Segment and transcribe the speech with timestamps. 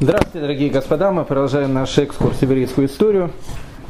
[0.00, 1.10] Здравствуйте, дорогие господа.
[1.10, 3.30] Мы продолжаем наш экскурс в еврейскую историю.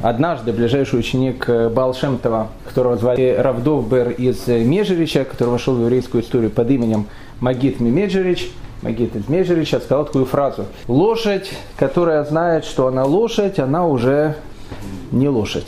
[0.01, 6.51] Однажды ближайший ученик э, Балшемтова, которого звали Равдовбер из Межерича, который вошел в еврейскую историю
[6.51, 7.07] под именем
[7.41, 8.51] Магит Мимеджерич,
[8.83, 10.67] Магит из Межерича, сказал такую фразу.
[10.87, 14.35] Лошадь, которая знает, что она лошадь, она уже
[15.11, 15.67] не лошадь.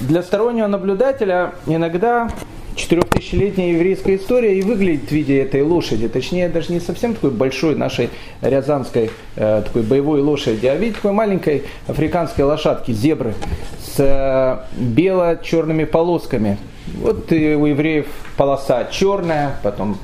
[0.00, 2.30] Для стороннего наблюдателя иногда
[2.74, 6.08] четырехтысячелетняя еврейская история и выглядит в виде этой лошади.
[6.08, 8.10] Точнее, даже не совсем такой большой нашей
[8.40, 13.34] рязанской э, такой боевой лошади, а в виде такой маленькой африканской лошадки, зебры,
[13.80, 16.58] с э, бело-черными полосками.
[16.98, 18.06] Вот у евреев
[18.36, 19.98] полоса черная, потом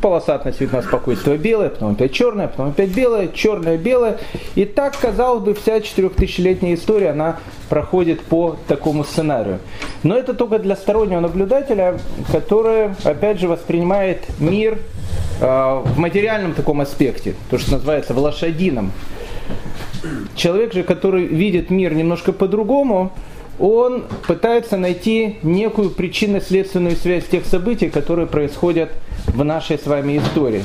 [0.00, 4.18] полосатость видно спокойствие белое, потом опять черное, потом опять белое, черное, белое.
[4.54, 9.60] И так, казалось бы, вся четырехтысячелетняя история, она проходит по такому сценарию.
[10.02, 11.98] Но это только для стороннего наблюдателя,
[12.30, 14.78] который, опять же, воспринимает мир
[15.40, 18.92] э, в материальном таком аспекте, то, что называется в лошадином.
[20.34, 23.12] Человек же, который видит мир немножко по-другому,
[23.62, 28.90] он пытается найти некую причинно-следственную связь тех событий, которые происходят
[29.28, 30.64] в нашей с вами истории.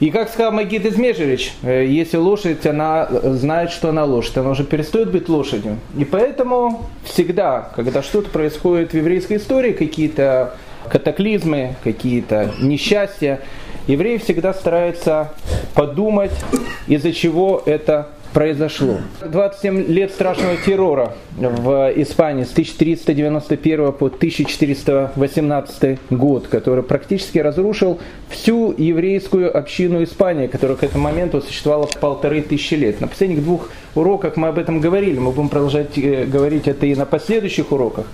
[0.00, 4.64] И как сказал Магид Измежевич, э, если лошадь, она знает, что она лошадь, она уже
[4.64, 5.78] перестает быть лошадью.
[5.96, 10.56] И поэтому всегда, когда что-то происходит в еврейской истории, какие-то
[10.90, 13.40] катаклизмы, какие-то несчастья,
[13.86, 15.32] евреи всегда стараются
[15.74, 16.32] подумать,
[16.86, 18.98] из-за чего это произошло.
[19.24, 28.74] 27 лет страшного террора в Испании с 1391 по 1418 год, который практически разрушил всю
[28.76, 33.00] еврейскую общину Испании, которая к этому моменту существовала полторы тысячи лет.
[33.00, 36.94] На последних двух уроках мы об этом говорили, мы будем продолжать э, говорить это и
[36.94, 38.06] на последующих уроках.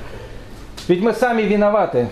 [0.87, 2.09] Ведь мы сами виноваты.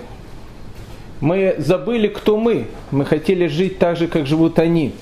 [1.20, 2.68] Мы забыли, кто мы.
[2.92, 4.94] Мы хотели жить так же, как живут они.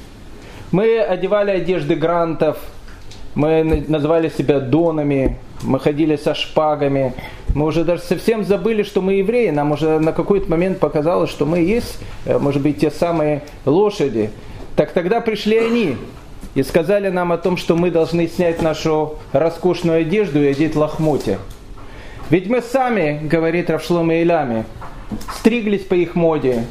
[0.71, 2.57] Мы одевали одежды грантов,
[3.35, 7.13] мы называли себя донами, мы ходили со шпагами,
[7.53, 11.45] мы уже даже совсем забыли, что мы евреи, нам уже на какой-то момент показалось, что
[11.45, 14.31] мы есть, э, может быть, те самые лошади.
[14.75, 15.97] Так тогда пришли они
[16.55, 21.39] и сказали нам о том, что мы должны снять нашу роскошную одежду и одеть лохмотья.
[22.29, 24.65] Ведь мы сами, говорит Равшлом и Илями,
[25.35, 26.65] стриглись по их моде,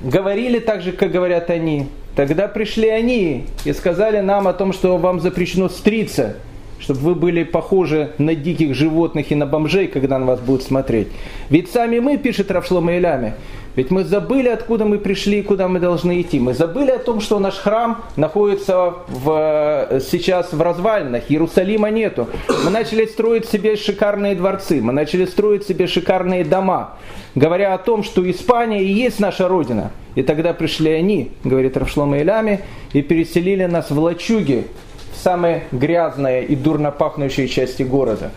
[0.00, 1.88] говорили так же, как говорят они,
[2.20, 6.36] Тогда пришли они и сказали нам о том, что вам запрещено стриться,
[6.78, 11.08] чтобы вы были похожи на диких животных и на бомжей, когда на вас будут смотреть.
[11.48, 13.36] Ведь сами мы, пишет Равшлома Илями,
[13.76, 16.40] ведь мы забыли, откуда мы пришли и куда мы должны идти.
[16.40, 22.28] Мы забыли о том, что наш храм находится в, сейчас в развалинах, Иерусалима нету.
[22.64, 26.96] Мы начали строить себе шикарные дворцы, мы начали строить себе шикарные дома,
[27.34, 29.92] говоря о том, что Испания и есть наша родина.
[30.16, 32.60] И тогда пришли они, говорит Равшлома Илями,
[32.92, 34.66] и переселили нас в лачуги,
[35.12, 38.32] в самые грязные и дурно пахнущие части города.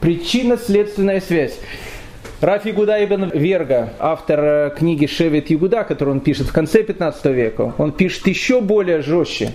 [0.00, 1.58] Причинно-следственная связь.
[2.44, 7.24] Раф Игуда ибн Верга, автор э, книги Шевет Игуда, которую он пишет в конце 15
[7.32, 9.52] века, он пишет еще более жестче.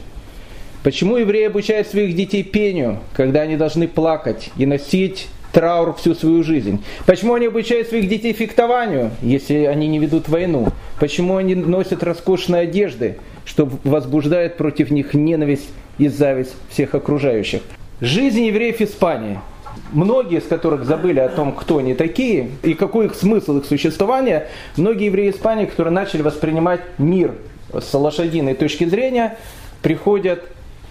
[0.81, 6.41] Почему евреи обучают своих детей пению, когда они должны плакать и носить траур всю свою
[6.41, 6.83] жизнь?
[7.05, 10.69] Почему они обучают своих детей фехтованию, если они не ведут войну?
[10.99, 15.69] Почему они носят роскошные одежды, что возбуждает против них ненависть
[15.99, 17.61] и зависть всех окружающих?
[18.01, 19.39] Жизнь евреев Испании–
[19.91, 24.47] многие из которых забыли о том, кто они такие и какой их смысл их существования,
[24.77, 27.33] многие евреи Испании, которые начали воспринимать мир
[27.73, 29.37] с лошадиной точки зрения,
[29.81, 30.43] приходят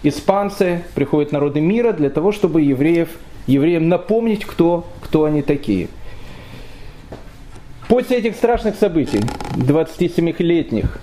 [0.03, 3.09] испанцы, приходят народы мира для того, чтобы евреев,
[3.47, 5.89] евреям напомнить, кто, кто они такие.
[7.89, 9.21] После этих страшных событий,
[9.57, 10.98] 27-летних,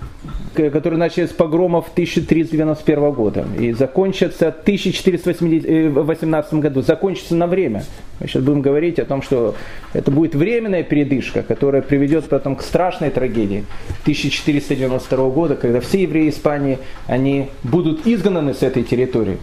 [0.56, 7.84] которые начались с погромов 1391 года и закончатся в 1418 году, закончатся на время.
[8.20, 9.54] Мы сейчас будем говорить о том, что
[9.92, 13.64] это будет временная передышка, которая приведет потом к страшной трагедии
[14.02, 19.38] 1492 года, когда все евреи Испании они будут изгнаны с этой территории.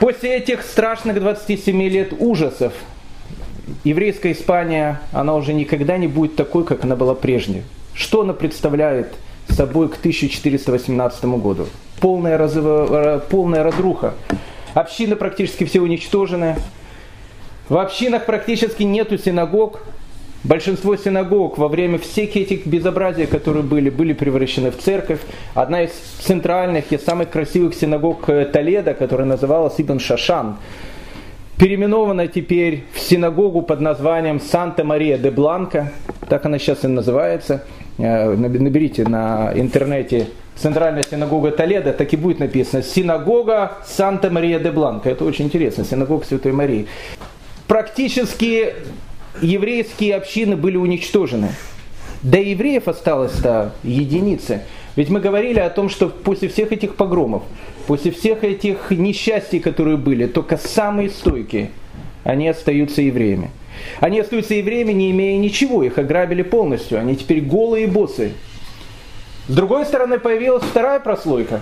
[0.00, 2.74] После этих страшных 27 лет ужасов
[3.84, 7.62] еврейская Испания, она уже никогда не будет такой, как она была прежде.
[7.94, 9.14] Что она представляет
[9.56, 11.66] собой к 1418 году.
[12.00, 12.56] Полная, раз,
[13.30, 14.14] полная разруха.
[14.74, 16.56] Общины практически все уничтожены.
[17.68, 19.80] В общинах практически нету синагог.
[20.44, 25.18] Большинство синагог во время всех этих безобразий, которые были, были превращены в церковь.
[25.54, 30.58] Одна из центральных и самых красивых синагог э, Толеда, которая называлась Ибн Шашан,
[31.56, 35.92] переименована теперь в синагогу под названием Санта-Мария де Бланка.
[36.28, 37.64] Так она сейчас и называется.
[37.98, 45.10] Э, наберите на интернете Центральная синагога Толеда, так и будет написано Синагога Санта-Мария де Бланка.
[45.10, 46.86] Это очень интересно, синагога Святой Марии.
[47.66, 48.74] Практически
[49.40, 51.48] еврейские общины были уничтожены.
[52.22, 54.62] До евреев осталось-то единицы.
[54.94, 57.42] Ведь мы говорили о том, что после всех этих погромов,
[57.86, 61.70] после всех этих несчастий, которые были, только самые стойкие,
[62.24, 63.50] они остаются евреями.
[64.00, 68.32] Они остаются евреями, не имея ничего, их ограбили полностью, они теперь голые и босы.
[69.48, 71.60] С другой стороны, появилась вторая прослойка.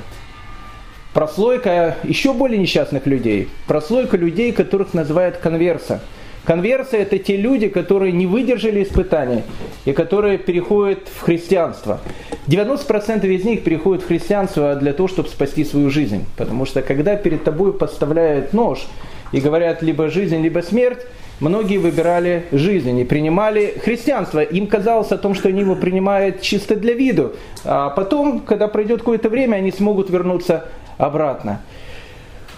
[1.12, 3.48] Прослойка еще более несчастных людей.
[3.66, 6.02] Прослойка людей, которых называют конверса–
[6.44, 9.42] Конверсы это те люди, которые не выдержали испытаний
[9.86, 12.00] и которые переходят в христианство.
[12.48, 16.26] 90% из них переходят в христианство для того, чтобы спасти свою жизнь.
[16.36, 18.86] Потому что когда перед тобой подставляют нож
[19.32, 21.06] и говорят либо жизнь, либо смерть,
[21.40, 24.40] многие выбирали жизнь и принимали христианство.
[24.40, 27.32] Им казалось о том, что они его принимают чисто для виду.
[27.64, 31.60] А потом, когда пройдет какое-то время, они смогут вернуться обратно.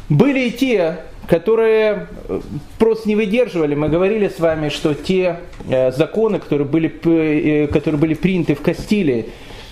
[0.08, 2.40] Были и те, которые э,
[2.78, 3.74] просто не выдерживали.
[3.74, 8.62] Мы говорили с вами, что те э, законы, которые были, э, которые были приняты в
[8.62, 9.26] Кастилии,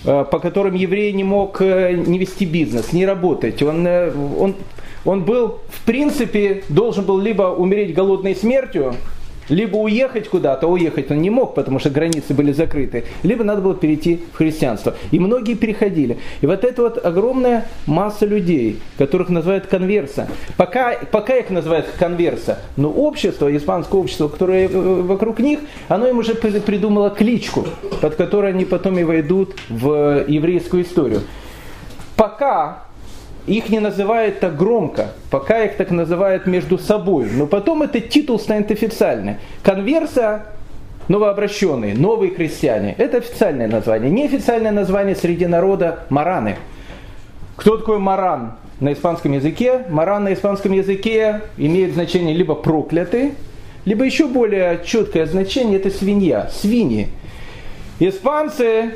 [0.05, 4.55] по которым еврей не мог не вести бизнес, не работать, он, он,
[5.03, 8.95] он был, в принципе, должен был либо умереть голодной смертью,
[9.49, 13.75] либо уехать куда-то, уехать он не мог, потому что границы были закрыты, либо надо было
[13.75, 14.95] перейти в христианство.
[15.11, 16.17] И многие переходили.
[16.41, 20.27] И вот эта вот огромная масса людей, которых называют конверса,
[20.57, 26.19] пока, пока их называют конверса, но общество, испанское общество, которое э, вокруг них, оно им
[26.19, 27.65] уже придумало кличку,
[28.01, 31.21] под которой они потом и войдут в еврейскую историю.
[32.15, 32.84] Пока
[33.47, 37.29] их не называют так громко, пока их так называют между собой.
[37.31, 39.37] Но потом этот титул станет официальный.
[39.63, 40.45] Конверса
[41.07, 42.95] новообращенные, новые крестьяне.
[42.97, 44.09] Это официальное название.
[44.09, 46.57] Неофициальное название среди народа– мараны.
[47.55, 49.85] Кто такой маран на испанском языке?
[49.89, 53.33] Маран на испанском языке имеет значение либо проклятый,
[53.85, 57.09] либо еще более четкое значение– это свинья, свиньи.
[57.99, 58.93] Испанцы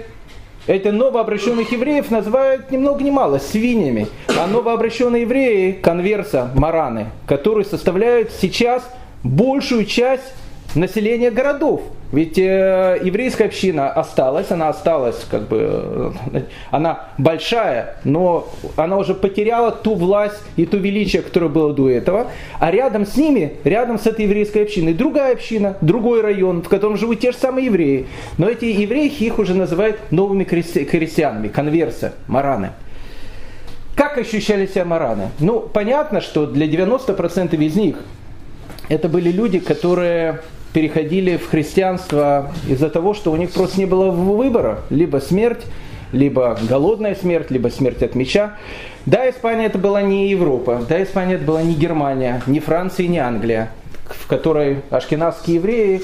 [0.70, 4.08] эти новообращенных евреев называют ни много ни мало свиньями.
[4.28, 8.88] А новообращенные евреи– конверса, мараны, которые составляют сейчас
[9.24, 10.32] большую часть
[10.76, 11.82] населения городов.
[12.12, 19.14] Ведь э, еврейская община осталась, она осталась, как бы, э, она большая, но она уже
[19.14, 22.28] потеряла ту власть и ту величие, которое было до этого.
[22.60, 26.98] А рядом с ними, рядом с этой еврейской общиной, другая община, другой район, в котором
[26.98, 28.08] живут те же самые евреи.
[28.40, 32.72] Но эти евреи, их уже называют новыми христи- христианами, конверсы, мараны.
[33.96, 35.30] Как ощущали себя мараны?
[35.40, 37.98] Ну, понятно, что для 90% из них
[38.88, 40.40] это были люди, которые
[40.74, 44.80] переходили в христианство из-за того, что у них просто не было выбора.
[44.90, 45.66] Либо смерть,
[46.12, 48.56] либо голодная смерть, либо смерть от меча.
[49.06, 53.18] Да, Испания это была не Европа, да, Испания это была не Германия, не Франция, не
[53.18, 53.72] Англия,
[54.06, 56.02] в которой ашкенадские евреи,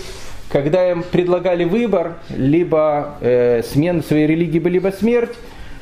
[0.49, 5.33] когда им предлагали выбор, либо э, смена своей религии, либо смерть,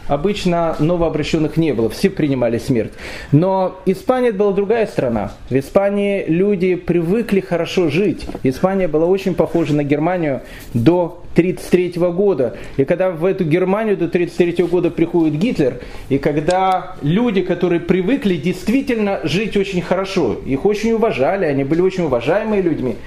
[0.08, 2.94] обычно новообращенных не было, все принимали смерть.
[3.32, 5.34] Но Испания была другая страна.
[5.50, 8.26] В Испании люди привыкли хорошо жить.
[8.44, 10.42] Испания была очень похожа на Германию
[10.74, 12.56] до 1933 года.
[12.78, 15.80] И когда в эту Германию до 1933 года приходит Гитлер,
[16.10, 22.06] и когда люди, которые привыкли действительно жить очень хорошо, их очень уважали, они были очень
[22.06, 22.98] уважаемые людьми,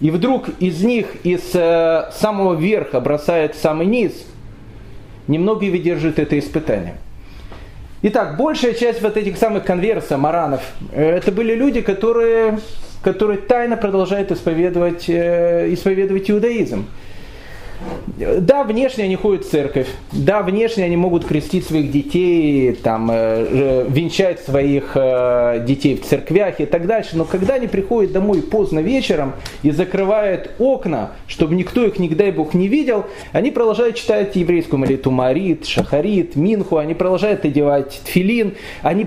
[0.00, 4.12] и вдруг из них из э, самого верха бросает самый низ–
[5.28, 6.94] немногие выдерживают это испытание.
[8.02, 12.58] Итак, большая часть вот этих самых конверсов, маранов, э, это были люди, которые,
[13.02, 16.86] которые тайно продолжают исповедовать, э, исповедовать иудаизм.
[18.16, 23.86] Да, внешне они ходят в церковь, да, внешне они могут крестить своих детей, там, э,
[23.88, 28.78] венчать своих э, детей в церквях и так дальше, но когда они приходят домой поздно
[28.78, 34.34] вечером и закрывают окна, чтобы никто их, не дай Бог, не видел, они продолжают читать
[34.36, 35.10] еврейскую молитву.
[35.10, 39.06] Марит, Шахарит, Минху, они продолжают одевать тфилин, они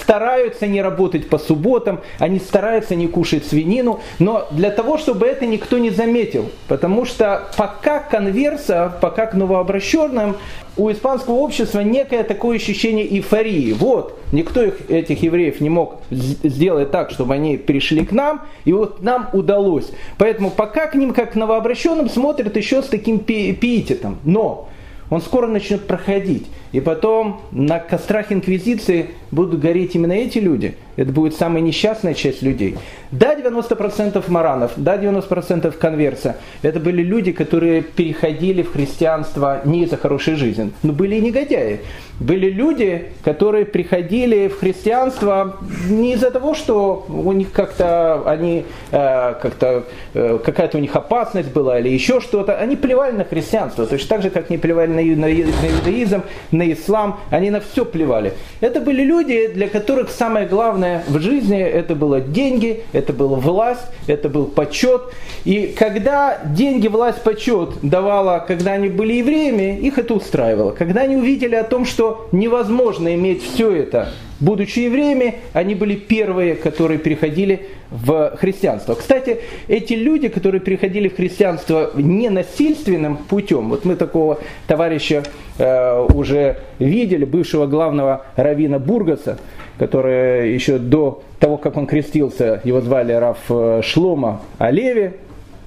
[0.00, 5.46] стараются не работать по субботам, они стараются не кушать свинину, но для того, чтобы это
[5.46, 10.36] никто не заметил, потому что пока пока конверса, пока к новообращенным,
[10.76, 13.72] у испанского общества некое такое ощущение эйфории.
[13.72, 18.72] Вот, никто их, этих евреев не мог сделать так, чтобы они перешли к нам, и
[18.72, 19.90] вот нам удалось.
[20.18, 24.18] Поэтому пока к ним, как к новообращенным, смотрят еще с таким пиететом.
[24.24, 24.68] Но
[25.08, 26.46] он скоро начнет проходить.
[26.72, 30.76] И потом на кострах инквизиции будут гореть именно эти люди.
[30.96, 32.76] Это будет самая несчастная часть людей.
[33.10, 36.36] Да, 90% маранов, да, 90% конверса.
[36.62, 41.80] Это были люди, которые переходили в христианство не из-за хорошей жизни, но были и негодяи.
[42.18, 45.58] Были люди, которые приходили в христианство
[45.88, 51.52] не из-за того, что у них как-то они э, как-то э, какая-то у них опасность
[51.52, 52.56] была или еще что-то.
[52.56, 56.22] Они плевали на христианство, точно так же, как не плевали на, на, на иудаизм,
[56.56, 58.32] на ислам, они на все плевали.
[58.60, 63.86] Это были люди, для которых самое главное в жизни это было деньги, это была власть,
[64.06, 65.02] это был почет.
[65.44, 70.72] И когда деньги, власть, почет давала, когда они были евреями, их это устраивало.
[70.72, 76.54] Когда они увидели о том, что невозможно иметь все это, будучи евреями, они были первые,
[76.54, 78.94] которые переходили в христианство.
[78.94, 79.38] Кстати,
[79.68, 85.22] эти люди, которые переходили в христианство не насильственным путем, вот мы такого товарища
[85.58, 89.38] э, уже видели, бывшего главного равина Бургаса,
[89.78, 95.12] который еще до того, как он крестился, его звали Раф э, Шлома Олеви,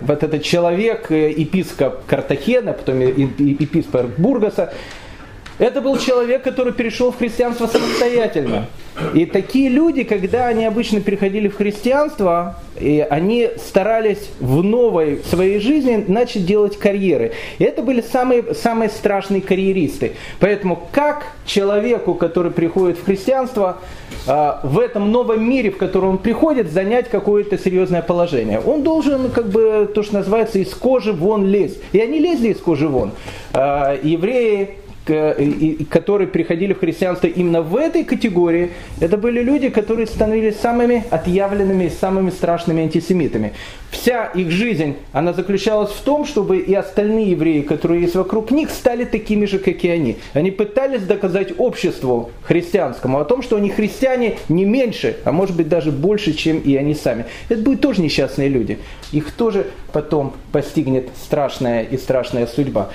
[0.01, 4.73] вот этот человек, э, епископ Картахена, потом епископ Бургаса,
[5.59, 8.67] это был человек, который перешел в христианство самостоятельно.
[9.13, 15.59] И такие люди, когда они обычно переходили в христианство, и они старались в новой своей
[15.59, 17.33] жизни начать делать карьеры.
[17.59, 20.13] И это были самые, самые страшные карьеристы.
[20.39, 23.77] Поэтому как человеку, который приходит в христианство,
[24.27, 28.59] а, в этом новом мире, в который он приходит, занять какое-то серьезное положение.
[28.59, 31.79] Он должен, как бы, то, что называется, из кожи вон лезть.
[31.93, 33.11] И они лезли из кожи вон.
[33.53, 34.78] А, евреи
[35.89, 41.89] которые приходили в христианство именно в этой категории, это были люди, которые становились самыми отъявленными,
[41.89, 43.53] самыми страшными антисемитами.
[43.91, 48.69] Вся их жизнь, она заключалась в том, чтобы и остальные евреи, которые есть вокруг них,
[48.69, 50.17] стали такими же, как и они.
[50.33, 55.67] Они пытались доказать обществу христианскому о том, что они христиане не меньше, а может быть
[55.67, 57.25] даже больше, чем и они сами.
[57.49, 58.77] Это будут тоже несчастные люди.
[59.11, 62.89] Их тоже потом постигнет страшная и страшная судьба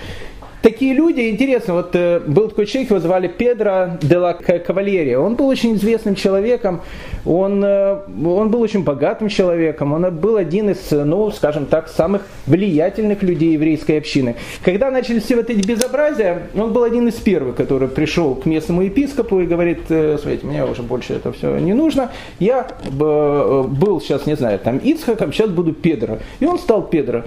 [0.65, 5.19] такие люди, интересно, вот э, был такой человек, его звали Педро де ла Кавальерия.
[5.19, 6.81] Он был очень известным человеком,
[7.27, 12.23] он, э, он был очень богатым человеком, он был один из, ну, скажем так, самых
[12.47, 14.37] влиятельных людей еврейской общины.
[14.65, 18.83] Когда начались все вот эти безобразия, он был один из первых, который пришел к местному
[18.83, 24.25] епископу и говорит, э, смотрите, мне уже больше это все не нужно, я был сейчас,
[24.25, 26.19] не знаю, там Ицхаком, сейчас буду Педро.
[26.41, 27.25] И он стал Педро.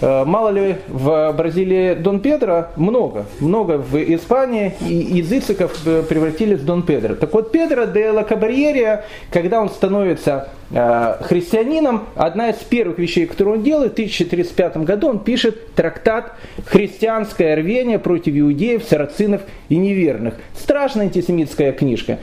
[0.00, 6.60] Мало ли в Бразилии Дон Педро много, много в Испании, и из Ициков э, превратились
[6.60, 7.14] в Дон Педро.
[7.14, 13.26] Так вот, Педро де ла Кабарьерия, когда он становится э, христианином, одна из первых вещей,
[13.26, 16.34] которую он делает, в 1035 году он пишет трактат
[16.66, 20.34] «Христианское рвение против иудеев, сарацинов и неверных».
[20.56, 22.18] Страшная антисемитская книжка.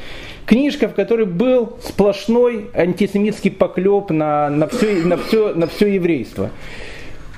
[0.45, 6.51] Книжка, в которой был сплошной антисемитский поклеп на, на, все, на, все, на все еврейство.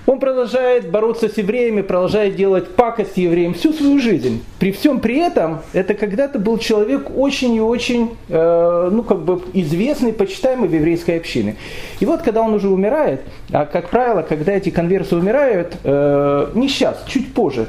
[0.08, 4.42] Он продолжает бороться с евреями, продолжает делать пакость евреям всю свою жизнь.
[4.58, 9.42] При всем при этом, это когда-то был человек очень и очень, э, ну, как бы
[9.52, 11.58] известный, почитаемый в еврейской общине.
[12.00, 13.20] И вот, когда он уже умирает,
[13.52, 17.68] а, как правило, когда эти конверсы умирают, э, не сейчас, чуть позже,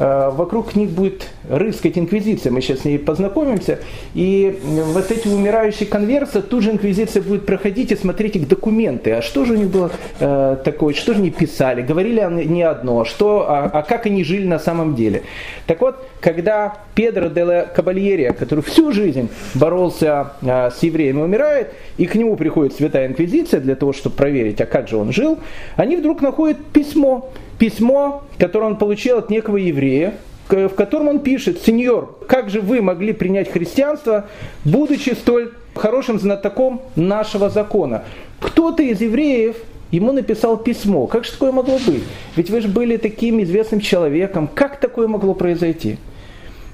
[0.00, 3.80] вокруг них будет рыскать инквизиция, мы сейчас с ней познакомимся,
[4.14, 9.22] и вот эти умирающие конверсы, тут же инквизиция будет проходить и смотреть их документы, а
[9.22, 13.04] что же у них было э, такое, что же они писали, говорили они не одно,
[13.04, 15.22] что, а, а как они жили на самом деле.
[15.66, 21.72] Так вот, когда Педро де ла Кабальерия, который всю жизнь боролся э, с евреями, умирает,
[21.98, 25.38] и к нему приходит Святая Инквизиция для того, чтобы проверить, а как же он жил,
[25.76, 27.30] они вдруг находят письмо,
[27.60, 30.14] письмо, которое он получил от некого еврея,
[30.48, 34.26] в котором он пишет, «Сеньор, как же вы могли принять христианство,
[34.64, 38.02] будучи столь хорошим знатоком нашего закона?»
[38.40, 39.56] Кто-то из евреев
[39.90, 41.06] ему написал письмо.
[41.06, 42.02] Как же такое могло быть?
[42.34, 44.48] Ведь вы же были таким известным человеком.
[44.52, 45.98] Как такое могло произойти?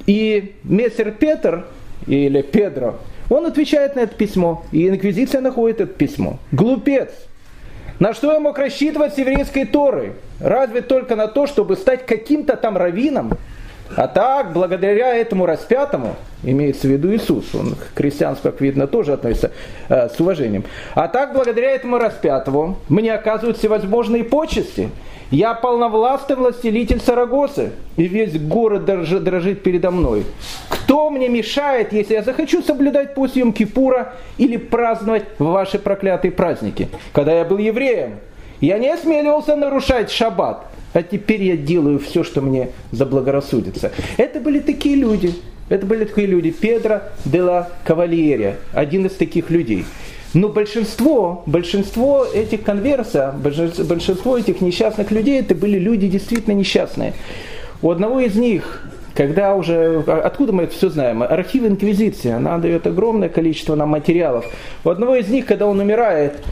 [0.07, 1.66] И мессер Петр,
[2.07, 2.95] или Педро,
[3.28, 6.38] он отвечает на это письмо, и инквизиция находит это письмо.
[6.52, 7.11] Глупец!
[7.98, 10.16] На что я мог рассчитывать с еврейской Торы?
[10.38, 13.38] Разве только на то, чтобы стать каким-то там раввином?
[13.95, 19.12] А так, благодаря этому распятому, имеется в виду Иисус, он к христианству, как видно, тоже
[19.12, 19.52] относится
[19.88, 20.64] э, с уважением.
[20.95, 24.90] А так, благодаря этому распятому, мне оказывают всевозможные почести.
[25.31, 30.25] Я полновластный властелитель Сарагосы, и весь город дрожит, дрожит передо мной.
[30.69, 36.88] Кто мне мешает, если я захочу соблюдать пост Йом-Кипура или праздновать ваши проклятые праздники?
[37.12, 38.21] Когда я был евреем,
[38.61, 40.64] я не осмеливался нарушать шаббат,
[40.96, 43.92] а теперь я делаю все, что мне заблагорассудится.
[44.16, 45.34] Это были такие люди,
[45.68, 46.50] это были такие люди.
[46.50, 49.84] Педро де ла Кавальерия, один из таких людей.
[50.32, 57.12] Но большинство, большинство этих конверсов, большинство этих несчастных людей, это были люди действительно несчастные.
[57.82, 58.82] У одного из них,
[59.14, 61.22] когда уже, откуда мы это все знаем?
[61.22, 64.46] Архив Инквизиции, она дает огромное количество нам материалов.
[64.82, 66.42] У одного из них, когда он умирает,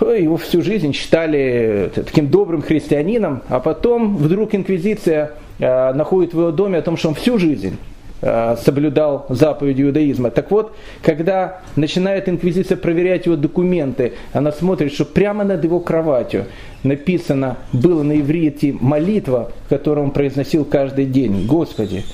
[0.00, 6.50] его всю жизнь считали таким добрым христианином, а потом вдруг инквизиция э, находит в его
[6.50, 7.76] доме о том, что он всю жизнь
[8.24, 10.30] Э, соблюдал заповеди иудаизма.
[10.30, 16.46] Так вот, когда начинает инквизиция проверять его документы, она смотрит, что прямо над его кроватью
[16.84, 21.48] написано, было на иврите молитва, которую он произносил каждый день.
[21.48, 22.04] Господи,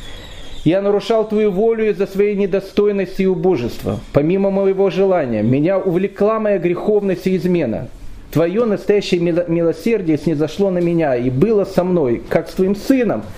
[0.68, 4.00] я нарушал Твою волю из-за своей недостойности и убожества.
[4.12, 7.88] Помимо моего желания, меня увлекла моя греховность и измена.
[8.32, 13.22] Твое настоящее милосердие снизошло на меня и было со мной, как с Твоим сыном–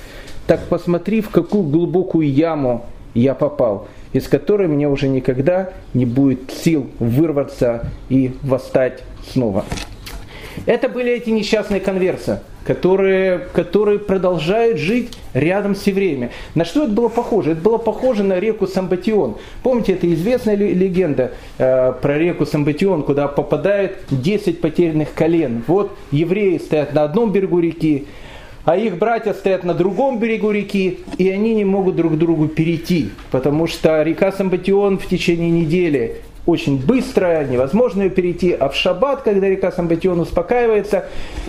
[0.50, 2.84] так посмотри, в какую глубокую яму
[3.14, 9.64] я попал, из которой мне уже никогда не будет сил вырваться и восстать снова.
[10.66, 16.30] Это были эти несчастные конверсы, которые, которые продолжают жить рядом с евреями.
[16.54, 17.52] На что это было похоже?
[17.52, 19.36] Это было похоже на реку Самбатион.
[19.62, 25.62] Помните, это известная легенда э, про реку Самбатион, куда попадает 10 потерянных колен.
[25.66, 28.06] Вот евреи стоят на одном берегу реки,
[28.64, 32.46] а их братья стоят на другом берегу реки, и они не могут друг к другу
[32.46, 38.74] перейти, потому что река Самбатион в течение недели очень быстрая, невозможно ее перейти, а в
[38.74, 41.06] шаббат, когда река Самбатион успокаивается,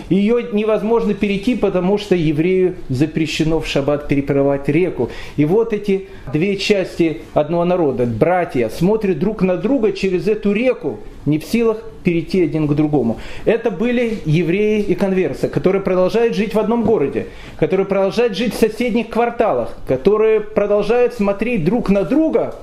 [0.08, 5.10] ее невозможно перейти, потому что еврею запрещено в шаббат переплывать реку.
[5.36, 11.00] И вот эти две части одного народа, братья, смотрят друг на друга через эту реку,
[11.24, 13.18] не в силах перейти один к другому.
[13.44, 18.58] Это были евреи и конверсы, которые продолжают жить в одном городе, которые продолжают жить в
[18.58, 22.54] соседних кварталах, которые продолжают смотреть друг на друга,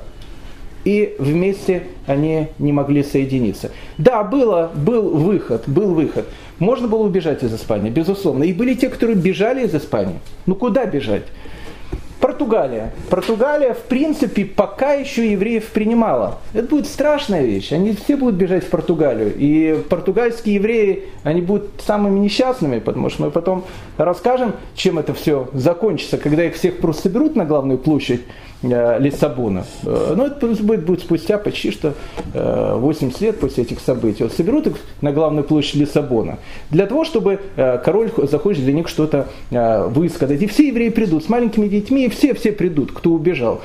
[0.89, 3.69] и вместе они не могли соединиться.
[3.99, 6.25] Да, было, был выход, был выход.
[6.57, 8.43] Можно было убежать из Испании, безусловно.
[8.43, 10.19] И были те, которые бежали из Испании.
[10.47, 11.25] Ну куда бежать?
[12.19, 12.91] Португалия.
[13.09, 16.39] Португалия, в принципе, пока еще евреев принимала.
[16.53, 17.71] Это будет страшная вещь.
[17.71, 19.33] Они все будут бежать в Португалию.
[19.37, 23.63] И португальские евреи, они будут самыми несчастными, потому что мы потом
[23.97, 28.21] расскажем, чем это все закончится, когда их всех просто соберут на главную площадь
[28.61, 29.63] Э, Лиссабона.
[29.85, 31.93] Э, но это будет, будет спустя почти что
[32.33, 34.23] 80 э, лет после этих событий.
[34.23, 39.27] Вот соберут их на главную площадь Лиссабона для того, чтобы король захочет для них что-то
[39.49, 40.41] высказать.
[40.41, 43.61] И все евреи придут с маленькими детьми, все-все придут, кто убежал.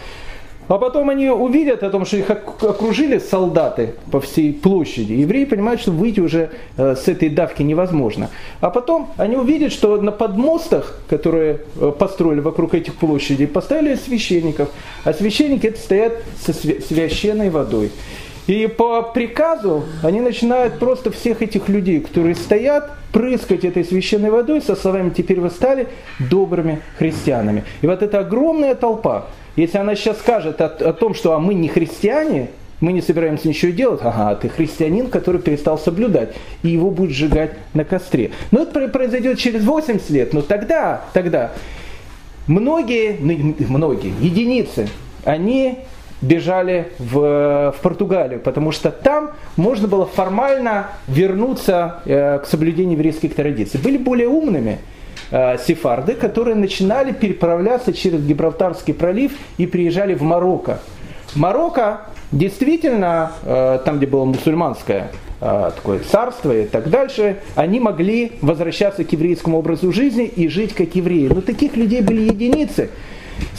[0.66, 5.12] А потом они увидят о том, что их окружили солдаты по всей площади.
[5.12, 8.30] Евреи понимают, что выйти уже э, с этой давки невозможно.
[8.61, 14.70] А потом они увидят, что на подмостах, которые э, построили вокруг этих площадей, поставили священников.
[15.04, 17.90] А священники это стоят со священной водой.
[18.46, 24.61] И по приказу они начинают просто всех этих людей, которые стоят, прыскать этой священной водой
[24.61, 25.87] со словами «теперь вы стали
[26.18, 27.64] добрыми христианами».
[27.80, 29.26] И вот эта огромная толпа,
[29.57, 33.48] если она сейчас скажет о, о том, что а мы не христиане, мы не собираемся
[33.48, 38.33] ничего делать, ага, ты христианин, который перестал соблюдать, и его будут сжигать на костре.
[38.50, 41.52] Но это произойдет через 80 лет, но тогда, тогда
[42.46, 44.88] многие, многие, единицы,
[45.24, 45.78] они
[46.20, 53.35] бежали в, в Португалию, потому что там можно было формально вернуться э, к соблюдению еврейских
[53.35, 53.81] традиций.
[53.81, 54.79] Были более умными,
[55.31, 60.79] Э, сефарды, которые начинали переправляться через Гибралтарский пролив и приезжали в Марокко.
[61.35, 68.33] Марокко действительно, э, там, где было мусульманское э, такое царство и так дальше, они могли
[68.42, 71.29] возвращаться к еврейскому образу жизни и жить как евреи.
[71.29, 72.90] Но таких людей были единицы.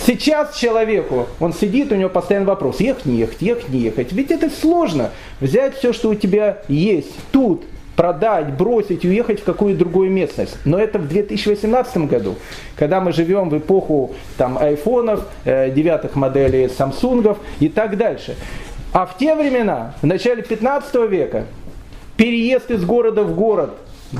[0.06, 4.12] Сейчас человеку, он сидит, у него постоянно вопрос, ехать, не ехать, ехать, не ехать.
[4.12, 5.12] Ведь это сложно.
[5.40, 7.64] Взять все, что у тебя есть тут,
[7.96, 10.58] продать, бросить, уехать в какую-то другую местность.
[10.66, 12.36] Но это в 2018 году,
[12.76, 18.36] когда мы живем в эпоху там, айфонов, э, девятых моделей самсунгов и так дальше.
[18.94, 21.46] А в те времена, в начале 15 века,
[22.18, 23.72] переезд из города в город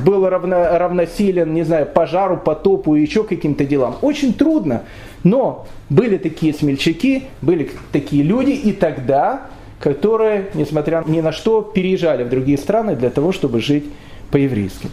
[0.03, 3.97] был равно, равносилен, не знаю, пожару, потопу и еще каким-то делам.
[4.01, 4.84] Очень трудно.
[5.23, 9.47] Но были такие смельчаки, были такие люди и тогда,
[9.79, 13.86] которые, несмотря ни на что, переезжали в другие страны для того, чтобы жить
[14.31, 14.89] по-еврейски.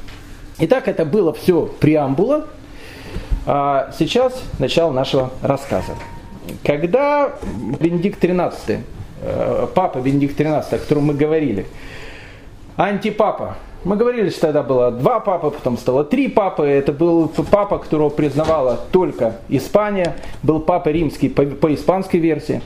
[0.58, 2.46] Итак, это было все преамбула.
[3.44, 5.92] А сейчас начало нашего рассказа.
[6.64, 7.32] Когда
[7.80, 8.80] Бенедикт XIII,
[9.22, 11.66] э, папа Бенедикт XIII, о котором мы говорили,
[12.76, 16.64] антипапа, мы говорили, что тогда было два папы, потом стало три папы.
[16.66, 22.62] Это был папа, которого признавала только Испания, был папа римский по, по испанской версии.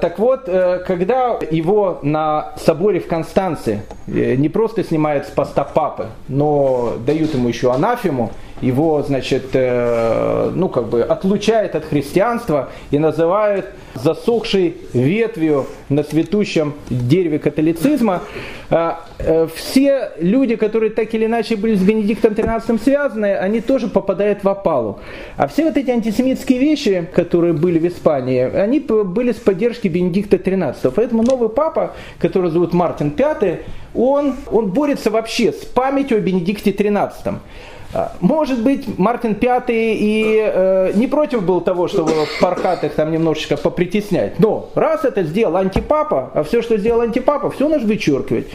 [0.00, 5.62] Так вот, э, когда его на соборе в Констанции э, не просто снимают с поста
[5.62, 8.30] папы, но дают ему еще анафему,
[8.62, 13.66] его, значит, э, ну, как бы отлучает от христианства и называет
[14.02, 18.22] засохшей ветвью на цветущем дереве католицизма.
[18.70, 23.88] Э, э, все люди, которые так или иначе были с Бенедиктом XIII связаны, они тоже
[23.88, 25.00] попадают в опалу.
[25.36, 30.36] А все вот эти антисемитские вещи, которые были в Испании, они были с поддержки Бенедикта
[30.36, 30.92] XIII.
[30.94, 33.60] Поэтому новый папа, который зовут Мартин V,
[33.94, 37.38] он, он борется вообще с памятью о Бенедикте XIII.
[37.92, 43.56] А, может быть, Мартин Пятый и э, не против был того, чтобы паркатых там немножечко
[43.56, 44.38] попритеснять.
[44.38, 48.46] Но раз это сделал антипапа, а все, что сделал антипапа, все нужно вычеркивать.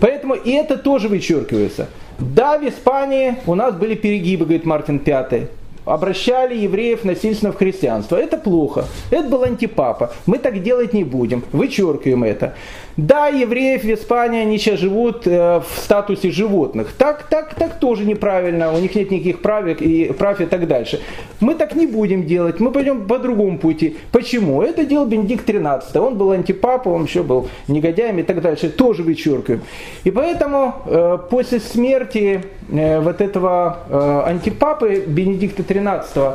[0.00, 1.88] Поэтому и это тоже вычеркивается.
[2.18, 5.48] Да, в Испании у нас были перегибы, говорит Мартин Пятый
[5.84, 8.16] обращали евреев насильственно в христианство.
[8.16, 8.86] Это плохо.
[9.10, 10.12] Это был антипапа.
[10.26, 11.44] Мы так делать не будем.
[11.52, 12.54] Вычеркиваем это.
[12.96, 16.94] Да, евреев в Испании, они сейчас живут э, в статусе животных.
[16.96, 18.72] Так, так, так тоже неправильно.
[18.72, 21.00] У них нет никаких прав и, прав и так дальше.
[21.40, 22.60] Мы так не будем делать.
[22.60, 23.96] Мы пойдем по другому пути.
[24.12, 24.62] Почему?
[24.62, 25.98] Это делал Бенедикт XIII.
[25.98, 28.68] Он был антипапа, он еще был негодяем и так дальше.
[28.68, 29.62] Тоже вычеркиваем.
[30.04, 36.34] И поэтому э, после смерти э, вот этого антипапы Бенедикта XIII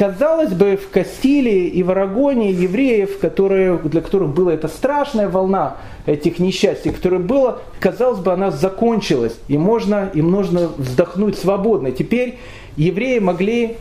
[0.00, 5.76] Казалось бы, в Кастилии и в Арагоне евреев, которые, для которых была эта страшная волна
[6.06, 11.90] этих несчастий, которая была, казалось бы, она закончилась, и можно, им нужно вздохнуть свободно.
[11.90, 12.38] Теперь
[12.78, 13.76] евреи могли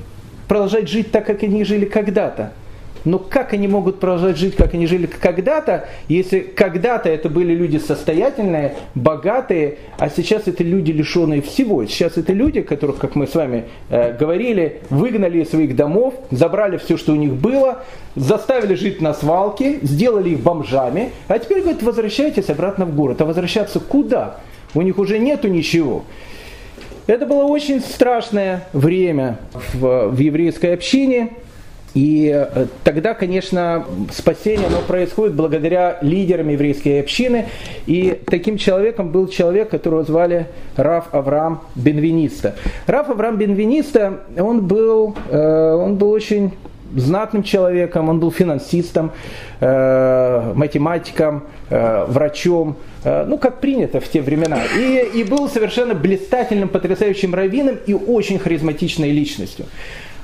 [0.49, 2.51] продолжать жить так, как они жили когда-то.
[3.05, 7.77] Но как они могут продолжать жить, как они жили когда-то, если когда-то это были люди
[7.77, 11.85] состоятельные, богатые, а сейчас это люди, лишенные всего.
[11.85, 16.77] Сейчас это люди, которых, как мы с вами э, говорили, выгнали из своих домов, забрали
[16.77, 17.83] все, что у них было,
[18.15, 23.21] заставили жить на свалке, сделали их бомжами, а теперь говорят, возвращайтесь обратно в город.
[23.21, 24.38] А возвращаться куда?
[24.73, 26.03] У них уже нету ничего.
[27.07, 29.39] Это было очень страшное время
[29.73, 31.31] в, в еврейской общине.
[31.93, 37.47] И э, тогда, конечно, спасение оно происходит благодаря лидерам еврейской общины.
[37.88, 42.56] И таким человеком был человек, которого звали Раф Авраам Бенвениста.
[42.86, 46.54] Раф Авраам Бенвениста, он был, э, он был очень
[46.95, 49.12] знатным человеком, он был финансистом,
[49.60, 54.58] э, математиком, врачом, ну, как принято в те времена.
[54.75, 59.67] И, и был совершенно блистательным, потрясающим раввином и очень харизматичной личностью.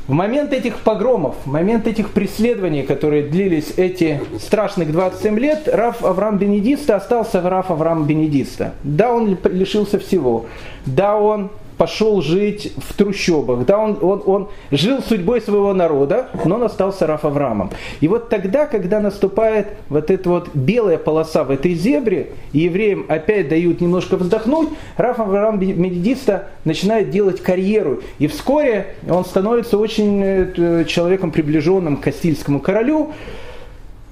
[0.08, 6.06] В момент этих погромов, в момент этих преследований, которые длились эти страшных 27 лет, Раф
[6.06, 8.74] Авраам Бенедиста остался Раф Авраам Бенедиста.
[8.84, 10.46] Да, он лишился всего.
[10.86, 13.66] Да, он пошел жить в трущобах.
[13.66, 17.72] Да, он, он, он жил судьбой своего народа, но он остался Раф Авраамом.
[18.02, 23.06] И вот тогда, когда наступает вот эта вот белая полоса в этой зебре, и евреям
[23.10, 28.02] опять дают немножко вздохнуть, Раф Авраам Медидиста начинает делать карьеру.
[28.20, 33.12] И вскоре он становится очень э, человеком, приближенным к Кастильскому королю.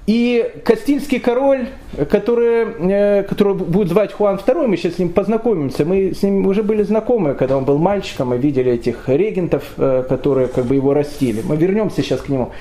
[0.06, 1.68] И Кастильский король,
[2.10, 5.86] который, э, который будет звать Хуан II, мы сейчас с ним познакомимся.
[5.86, 10.04] Мы с ним уже были знакомы, когда он был мальчиком, мы видели этих регентов, э,
[10.10, 11.42] которые как бы его растили.
[11.46, 12.52] Мы вернемся сейчас к нему.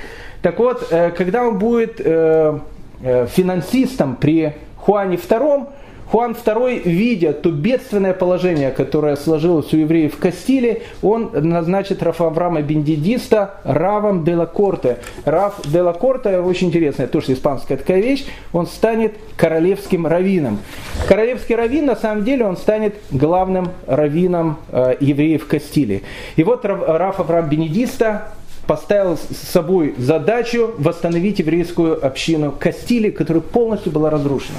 [0.40, 2.00] Так вот, э, когда он будет
[3.02, 5.66] финансистом при Хуане II,
[6.12, 12.26] Хуан II, видя то бедственное положение, которое сложилось у евреев в Кастиле, он назначит Рафа
[12.26, 14.98] Авраама Бендидиста Равом де ла Корте.
[15.24, 20.58] Раф де ла Корте, очень интересная, тоже испанская такая вещь, он станет королевским раввином.
[21.08, 26.02] Королевский раввин, на самом деле, он станет главным раввином э, евреев Кастиле.
[26.36, 28.34] И вот Раф Бенедиста
[28.66, 34.58] поставил с собой задачу восстановить еврейскую общину Кастили, которая полностью была разрушена.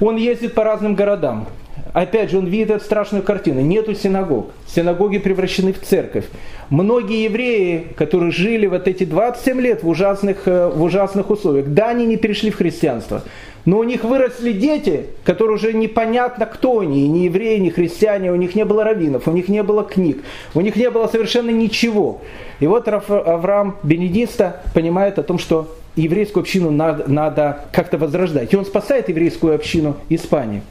[0.00, 1.46] Он ездит по разным городам.
[1.92, 3.60] Опять же, он видит эту страшную картину.
[3.60, 4.50] Нету синагог.
[4.66, 6.24] Синагоги превращены в церковь.
[6.68, 11.88] Многие евреи, которые жили вот эти 27 лет в ужасных, э, в ужасных условиях, да,
[11.88, 13.22] они не перешли в христианство.
[13.64, 18.36] Но у них выросли дети, которые уже непонятно кто они, ни евреи, ни христиане, у
[18.36, 20.22] них не было раввинов, у них не было книг,
[20.54, 22.20] у них не было совершенно ничего.
[22.60, 28.52] И вот Авраам Бенедиста понимает о том, что еврейскую общину надо, надо как-то возрождать.
[28.52, 30.62] И он спасает еврейскую общину Испании.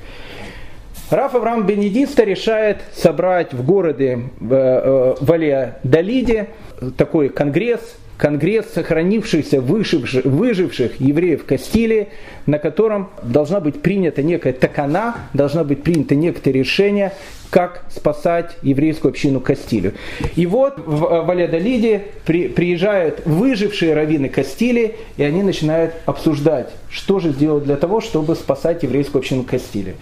[1.09, 6.49] Раф Авраам Бенедиста решает собрать в городе в э, Вале-Далиде
[6.97, 7.81] такой конгресс,
[8.17, 12.09] конгресс сохранившихся, выживших, выживших евреев Кастилии,
[12.45, 17.13] на котором должна быть принята некая такана, должна быть принято некоторое решение,
[17.49, 19.93] как спасать еврейскую общину Кастилию.
[20.35, 27.19] И вот в э, Валядолиде при, приезжают выжившие раввины Кастилии, и они начинают обсуждать, что
[27.19, 29.95] же сделать для того, чтобы спасать еврейскую общину Кастилии.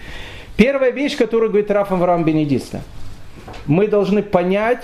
[0.56, 2.82] Первая вещь, которую говорит Раф Авраам Бенедиста.
[3.66, 4.82] Мы должны понять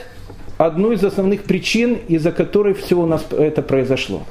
[0.56, 4.22] одну из основных причин, из-за которой все у нас это произошло.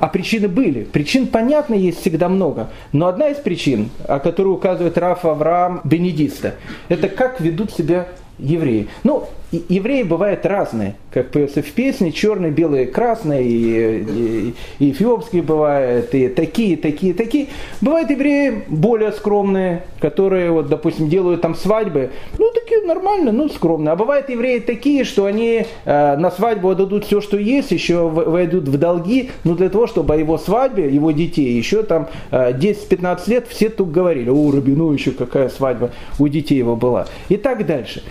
[0.00, 0.84] А причины были.
[0.84, 2.68] Причин, понятно, есть всегда много.
[2.92, 6.54] Но одна из причин, о которой указывает Раф Авраам Бенедиста,
[6.88, 8.08] это как ведут себя
[8.38, 8.88] евреи.
[9.04, 15.42] Ну, евреи бывают разные, как поется в песне, черные, белые, красные, и, и, и эфиопские
[15.42, 17.46] бывают, и такие, такие, такие.
[17.80, 23.92] Бывают евреи более скромные, которые, вот, допустим, делают там свадьбы, ну, такие нормально, ну, скромные.
[23.92, 28.68] А бывают евреи такие, что они э, на свадьбу отдадут все, что есть, еще войдут
[28.68, 33.30] в долги, ну, для того, чтобы о его свадьбе, его детей, еще там э, 10-15
[33.30, 37.06] лет все тут говорили, о, Рабину еще какая свадьба у детей его была.
[37.30, 38.02] И так дальше.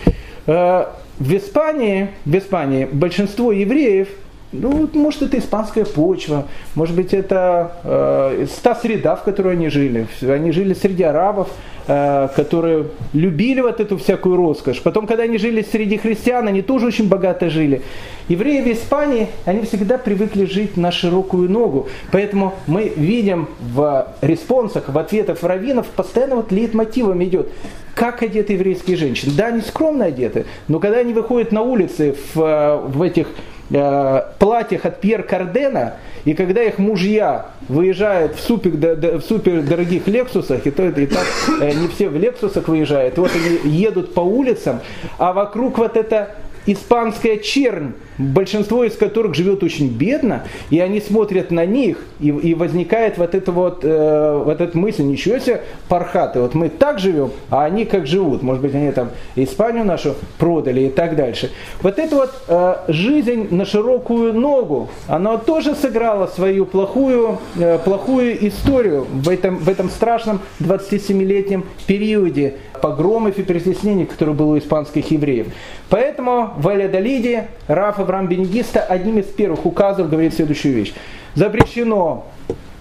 [1.20, 4.10] В Испании, в Испании большинство евреев,
[4.52, 10.08] ну, может, это испанская почва, может быть, это э, та среда, в которой они жили.
[10.22, 11.50] Они жили среди арабов,
[11.88, 14.82] которые любили вот эту всякую роскошь.
[14.82, 17.82] Потом, когда они жили среди христиан, они тоже очень богато жили.
[18.28, 21.88] Евреи в Испании, они всегда привыкли жить на широкую ногу.
[22.12, 27.50] Поэтому мы видим в респонсах, в ответах раввинов, постоянно вот лейтмотивом идет
[27.98, 29.34] как одеты еврейские женщины.
[29.36, 33.32] Да, они скромно одеты, но когда они выходят на улицы в, э, в этих э,
[33.70, 38.72] платьях от Пьер Кардена, и когда их мужья выезжают в супер,
[39.18, 41.26] в супер дорогих Лексусах, и то и так
[41.62, 44.80] э, не все в Лексусах выезжают, вот они едут по улицам,
[45.18, 51.52] а вокруг вот это испанская чернь, большинство из которых живет очень бедно, и они смотрят
[51.52, 56.40] на них, и, и возникает вот эта вот, э, вот эта мысль, ничего себе, пархаты,
[56.40, 60.82] вот мы так живем, а они как живут, может быть, они там Испанию нашу продали
[60.82, 61.52] и так дальше.
[61.82, 68.48] Вот эта вот э, жизнь на широкую ногу, она тоже сыграла свою плохую, э, плохую
[68.48, 75.12] историю в этом, в этом страшном 27-летнем периоде погромов и притеснений, которые было у испанских
[75.12, 75.48] евреев.
[75.90, 80.94] Поэтому в Алядалиде Раф Авраам Бенегиста одним из первых указов говорит следующую вещь.
[81.36, 82.26] Запрещено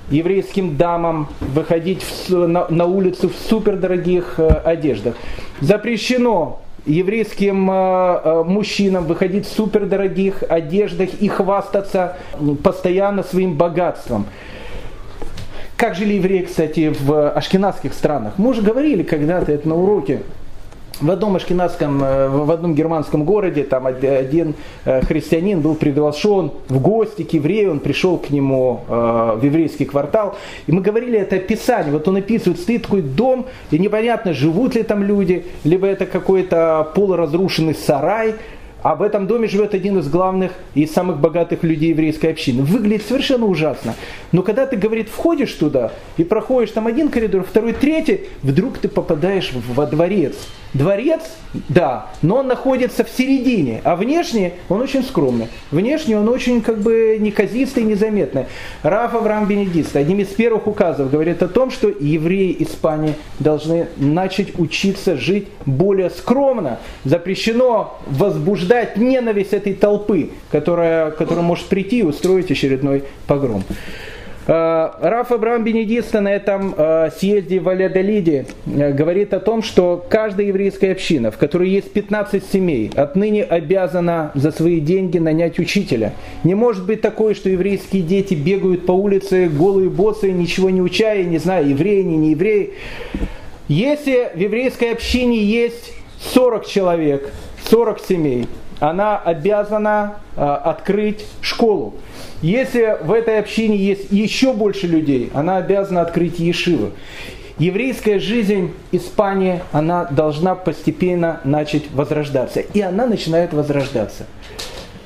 [0.09, 5.17] еврейским дамам выходить в, на, на улицу в супердорогих э, одеждах.
[5.61, 12.17] Запрещено еврейским э, э, мужчинам выходить в супердорогих одеждах и хвастаться
[12.63, 14.27] постоянно своим богатством.
[15.77, 18.35] Как жили евреи, кстати, в ашкенадских странах?
[18.37, 20.23] Мы уже говорили когда-то это на уроке.
[20.99, 24.55] В одном ашкенадском, э, в одном германском городе там один
[24.87, 29.85] э, христианин был приглашен в гости к еврею, он пришел к нему э, в еврейский
[29.85, 34.75] квартал, и мы говорили это описание, вот он описывает, стоит такой дом, и непонятно, живут
[34.75, 38.37] ли там люди, либо это какой-то полуразрушенный сарай,
[38.83, 42.63] а в этом доме живет один из главных и самых богатых людей еврейской общины.
[42.63, 43.97] Выглядит совершенно ужасно.
[44.31, 48.89] Но когда ты, говорит, входишь туда и проходишь там один коридор, второй, третий, вдруг ты
[48.89, 50.37] попадаешь во дворец.
[50.77, 51.23] Дворец,
[51.69, 55.49] да, но он находится в середине, а внешне он очень скромный.
[55.71, 58.45] Внешне он очень как бы неказистый, незаметный.
[58.83, 64.59] Раф Авраам Бенедист одним из первых указов говорит о том, что евреи Испании должны начать
[64.59, 66.79] учиться жить более скромно.
[67.05, 73.65] Запрещено возбуждать ненависть этой толпы, которая, которая может прийти и устроить очередной погром.
[74.47, 80.05] Э, Раф Абрам Бенедиста на этом э, съезде в Валядолиде э, говорит о том, что
[80.09, 86.13] каждая еврейская община, в которой есть 15 семей, отныне обязана за свои деньги нанять учителя.
[86.45, 91.17] Не может быть такое, что еврейские дети бегают по улице голые босы, ничего не уча,
[91.17, 92.75] не знаю, евреи, не, не евреи.
[93.67, 95.93] Если в еврейской общине есть
[96.35, 97.33] 40 человек,
[97.69, 98.47] 40 семей,
[98.81, 101.95] она обязана открыть школу.
[102.43, 106.93] Если в этой общине есть еще больше людей, она обязана открыть ешивы.
[107.59, 112.61] еврейская жизнь Испании, она должна постепенно начать возрождаться.
[112.61, 114.27] И она начинает возрождаться.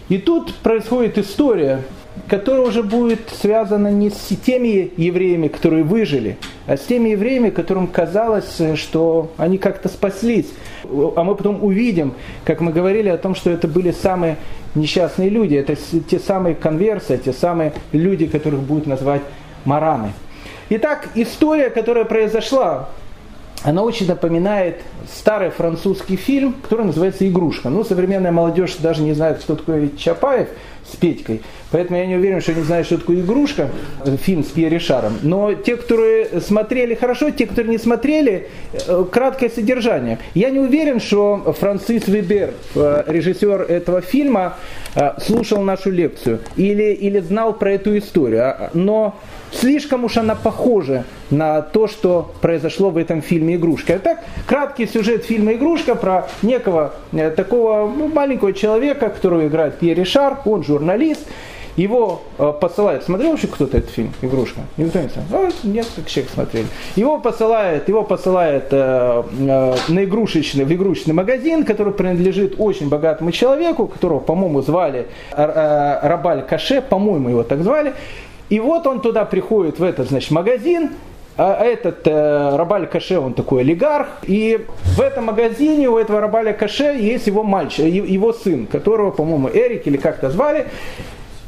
[0.09, 1.83] И тут происходит история,
[2.29, 7.87] которая уже будет связана не с теми евреями, которые выжили, а с теми евреями, которым
[7.87, 10.47] казалось, что они как-то спаслись.
[10.85, 14.37] А мы потом увидим, как мы говорили о том, что это были самые
[14.75, 15.77] несчастные люди, это
[16.09, 19.23] те самые конверсы, те самые люди, которых будут назвать
[19.65, 20.13] мараны.
[20.69, 22.89] Итак, история, которая произошла
[23.63, 24.81] она очень напоминает
[25.13, 27.69] старый французский фильм, который называется «Игрушка».
[27.69, 30.49] Ну, современная молодежь даже не знает, кто такой Чапаев
[30.93, 33.71] с Петькой, поэтому я не уверен, что они знают, что такое «Игрушка»,
[34.23, 35.19] фильм с Пьер Ришаром.
[35.23, 40.19] Но те, которые смотрели хорошо, те, которые не смотрели, э, краткое содержание.
[40.35, 44.57] Я не уверен, что Франсис Вебер, э, режиссер этого фильма,
[44.95, 49.17] э, слушал нашу лекцию или, или знал про эту историю, а, но
[49.53, 53.97] Слишком уж она похожа на то, что произошло в этом фильме «Игрушка».
[53.97, 59.99] Итак, краткий сюжет фильма «Игрушка» про некого э, такого ну, маленького человека, которого играет Пьер
[59.99, 61.27] Ришар, он журналист,
[61.77, 64.61] его э, посылают, смотрел вообще кто-то этот фильм «Игрушка»?
[64.77, 65.47] Никто не смотрел?
[65.47, 66.67] А, несколько человек смотрели.
[66.97, 73.33] Его посылают, его посылают э, э, на игрушечный, в игрушечный магазин, который принадлежит очень богатому
[73.33, 77.95] человеку, которого, по-моему, звали э, Рабаль Каше, по-моему, его так звали.
[78.51, 80.91] И вот он туда приходит, в этот, значит, магазин,
[81.37, 86.53] а этот э, Рабаль Каше, он такой олигарх, и в этом магазине у этого Рабаля
[86.53, 90.67] Каше есть его мальчик, его сын, которого, по-моему, Эрик или как-то звали.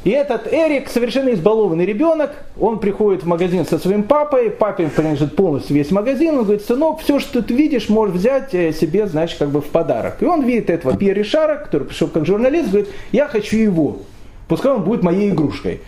[0.03, 5.35] И этот Эрик, совершенно избалованный ребенок, он приходит в магазин со своим папой, папе принадлежит
[5.35, 9.37] полностью весь магазин, он говорит, сынок, все, что ты видишь, можешь взять э, себе, значит,
[9.37, 10.17] как бы в подарок.
[10.21, 13.97] И он видит этого Пьер Ришара, который пришел как журналист, говорит, я хочу его,
[14.47, 15.81] пускай он будет моей игрушкой.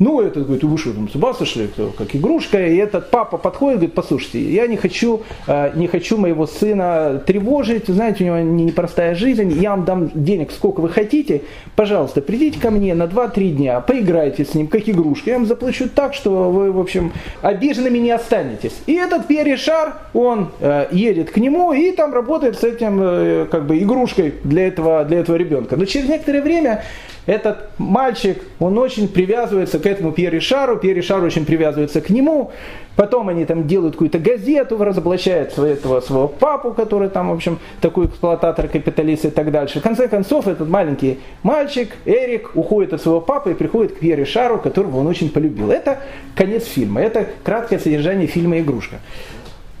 [0.00, 2.66] Ну, этот говорит, вы что, там, с ума сошли, кто, как игрушка.
[2.66, 7.86] И этот папа подходит, говорит, послушайте, я не хочу, э, не хочу моего сына тревожить,
[7.86, 11.42] знаете, у него непростая жизнь, я вам дам денег, сколько вы хотите,
[11.76, 15.86] пожалуйста, придите ко мне на 2-3 дня, поиграйте с ним, как игрушка, я вам заплачу
[15.94, 18.80] так, что вы, в общем, обиженными не останетесь.
[18.86, 23.66] И этот Перешар, он э, едет к нему и там работает с этим, э, как
[23.66, 25.76] бы, игрушкой для этого, для этого ребенка.
[25.76, 26.84] Но через некоторое время
[27.26, 32.50] этот мальчик, он очень привязывается к этому Пьер Ришару, Пьер Ришар очень привязывается к нему,
[32.96, 38.06] потом они там делают какую-то газету, разоблачают этого своего папу, который там, в общем, такой
[38.06, 39.80] эксплуататор, капиталист и так дальше.
[39.80, 44.18] В конце концов, этот маленький мальчик, Эрик, уходит от своего папы и приходит к Пьер
[44.18, 45.70] Ришару, которого он очень полюбил.
[45.70, 45.98] Это
[46.34, 48.96] конец фильма, это краткое содержание фильма «Игрушка».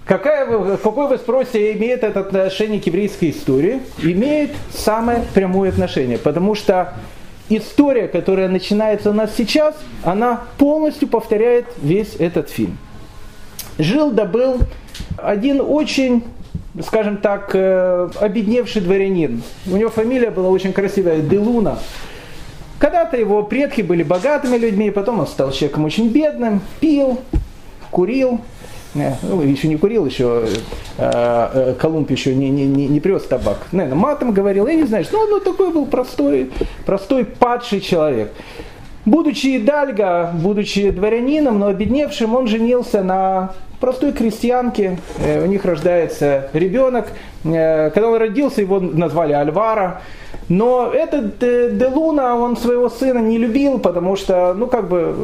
[0.06, 3.80] Какая, какой вы спросите, имеет это отношение к еврейской истории?
[4.02, 6.94] Имеет самое прямое отношение, потому что
[7.50, 12.78] история, которая начинается у нас сейчас, она полностью повторяет весь этот фильм.
[13.78, 14.58] Жил да был
[15.16, 16.24] один очень,
[16.82, 19.42] скажем так, э, обедневший дворянин.
[19.66, 21.78] У него фамилия была очень красивая, Делуна.
[22.78, 27.20] Когда-то его предки были богатыми людьми, потом он стал человеком очень бедным, пил,
[27.90, 28.40] курил,
[28.94, 30.46] ну, еще не курил, еще
[30.98, 33.58] э, э, Колумб еще не, не, не, не привез табак.
[33.72, 36.50] Наверное, матом говорил, я не знаю, что ну, ну такой был простой,
[36.86, 38.32] простой падший человек.
[39.04, 44.98] Будучи Дальго, будучи дворянином, но обедневшим, он женился на простой крестьянке.
[45.24, 47.08] Э, у них рождается ребенок.
[47.42, 50.02] Когда он родился, его назвали Альвара.
[50.50, 55.14] Но этот Делуна, он своего сына не любил, потому что, ну, как бы,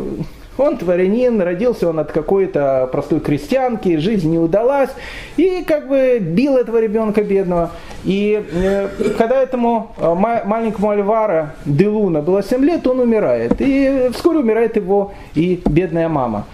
[0.58, 4.90] он дворянин, родился он от какой-то простой крестьянки, жизнь не удалась,
[5.36, 7.70] и как бы бил этого ребенка бедного.
[8.04, 8.88] И э,
[9.18, 13.54] когда этому э, маленькому Альвара Делуна было 7 лет, он умирает.
[13.58, 16.46] И вскоре умирает его и бедная мама.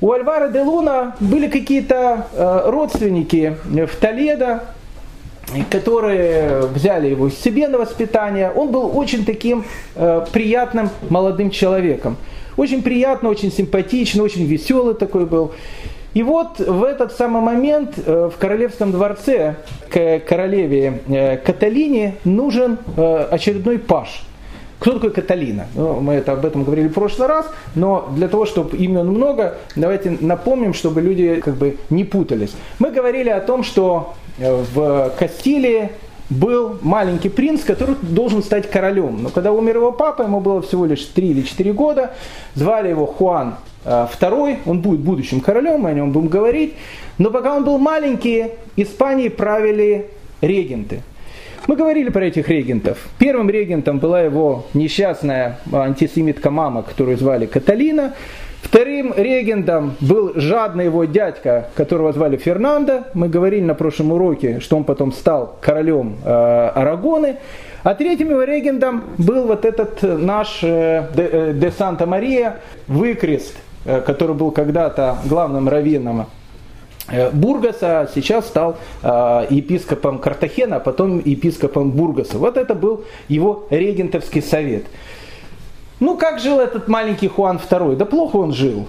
[0.00, 4.64] У Альвара де Луна были какие-то э, родственники в Толедо,
[5.70, 8.50] которые взяли его себе на воспитание.
[8.54, 12.16] Он был очень таким э, приятным молодым человеком.
[12.56, 15.52] Очень приятно, очень симпатично, очень веселый такой был.
[16.14, 19.56] И вот в этот самый момент э, в королевском дворце
[19.90, 24.24] к королеве э, Каталине нужен э, очередной паш.
[24.78, 25.66] Кто такой Каталина?
[25.74, 29.56] Ну, мы это, об этом говорили в прошлый раз, но для того, чтобы имен много,
[29.74, 32.54] давайте напомним, чтобы люди как бы не путались.
[32.78, 35.90] Мы говорили о том, что в Кастилии
[36.30, 39.22] был маленький принц, который должен стать королем.
[39.22, 42.14] Но когда умер его папа, ему было всего лишь 3 или 4 года,
[42.54, 46.74] звали его Хуан II, э, он будет будущим королем, мы о нем будем говорить.
[47.18, 50.08] Но пока он был маленький, Испанией правили
[50.40, 51.02] регенты.
[51.66, 52.98] Мы говорили про этих регентов.
[53.18, 58.14] Первым регентом была его несчастная антисемитка мама, которую звали Каталина.
[58.64, 63.04] Вторым регентом был жадный его дядька, которого звали Фернандо.
[63.12, 67.36] Мы говорили на прошлом уроке, что он потом стал королем э, Арагоны.
[67.84, 72.56] А третьим его регентом был вот этот наш э, де, э, де Санта-Мария,
[72.88, 76.26] выкрест, э, который был когда-то главным раввином
[77.08, 82.38] э, Бургаса, а сейчас стал э, епископом Картахена, а потом епископом Бургаса.
[82.38, 84.84] Вот это был его регентовский совет.
[86.00, 87.94] Ну, как жил этот маленький Хуан II?
[87.96, 88.86] Да плохо он жил.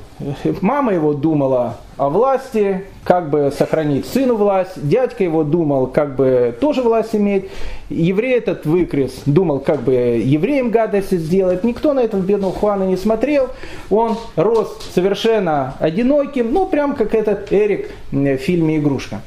[0.61, 4.71] Мама его думала о власти, как бы сохранить сыну власть.
[4.75, 7.45] Дядька его думал, как бы тоже власть иметь.
[7.89, 11.63] Еврей этот выкрес думал, как бы евреям гадость сделать.
[11.63, 13.49] Никто на этого бедного Хуана не смотрел.
[13.91, 19.21] Он рос совершенно одиноким, ну, прям как этот Эрик в фильме «Игрушка».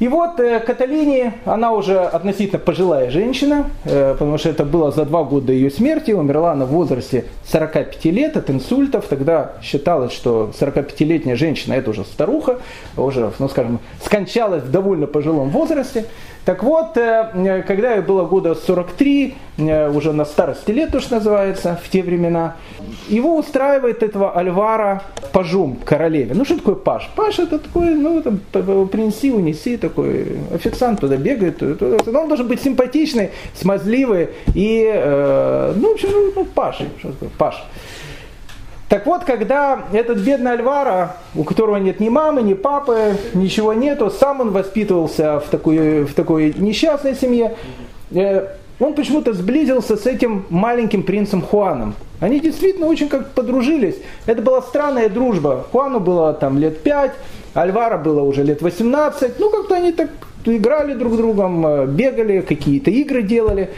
[0.00, 5.04] И вот э, Каталине, она уже относительно пожилая женщина, э, потому что это было за
[5.04, 9.04] два года ее смерти, умерла она в возрасте 45 лет от инсультов.
[9.08, 12.60] Тогда считалось, что 45-летняя женщина это уже старуха,
[12.96, 16.06] уже, ну скажем, скончалась в довольно пожилом возрасте.
[16.44, 21.78] Так вот, э, когда ей было года 43, э, уже на старости лет, что называется,
[21.82, 22.56] в те времена,
[23.08, 26.34] его устраивает этого Альвара пажом королеве.
[26.34, 27.10] Ну, что такое паж?
[27.14, 28.40] Паж это такой, ну, там,
[28.88, 31.58] принеси, унеси, такой официант туда бегает.
[31.58, 32.20] Туда.
[32.20, 36.76] Он должен быть симпатичный, смазливый и, э, ну, в общем, ну, паж.
[36.98, 37.28] Что такое?
[37.36, 37.62] Паж.
[38.90, 44.10] Так вот, когда этот бедный Альвара, у которого нет ни мамы, ни папы, ничего нету,
[44.10, 47.54] сам он воспитывался в такой, в такой несчастной семье,
[48.10, 48.48] э,
[48.80, 51.94] он почему-то сблизился с этим маленьким принцем Хуаном.
[52.18, 53.94] Они действительно очень как подружились.
[54.26, 55.66] Это была странная дружба.
[55.70, 57.12] Хуану было там лет 5,
[57.54, 59.38] Альвара было уже лет 18.
[59.38, 60.10] Ну, как-то они так
[60.44, 63.70] играли друг с другом, э, бегали, какие-то игры делали.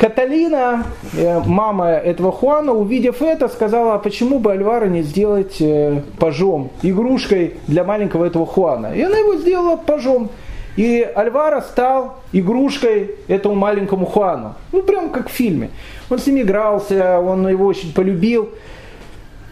[0.00, 6.00] Каталина, э, мама этого Хуана, увидев это, сказала, а почему бы Альвара не сделать э,
[6.18, 8.94] пажом, игрушкой для маленького этого Хуана.
[8.94, 10.30] И она его сделала пажом.
[10.76, 14.54] И Альвара стал игрушкой этому маленькому Хуану.
[14.72, 15.68] Ну, прям как в фильме.
[16.08, 18.48] Он с ним игрался, он его очень полюбил.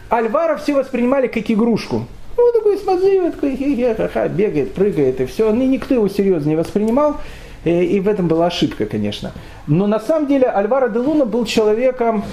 [0.09, 2.07] Альвара все воспринимали как игрушку.
[2.39, 5.53] Ну, такой смазливый, такой хе-хе, ха-ха, бегает, прыгает и все.
[5.53, 7.17] И никто его серьезно не воспринимал.
[7.65, 9.33] Э, и в этом была ошибка, конечно.
[9.67, 12.25] Но на самом деле Альваро де Луна был человеком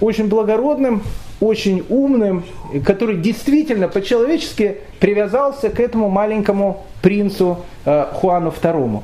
[0.00, 1.02] очень благородным,
[1.40, 2.44] очень умным,
[2.84, 9.02] который действительно по-человечески привязался к этому маленькому принцу э, Хуану II.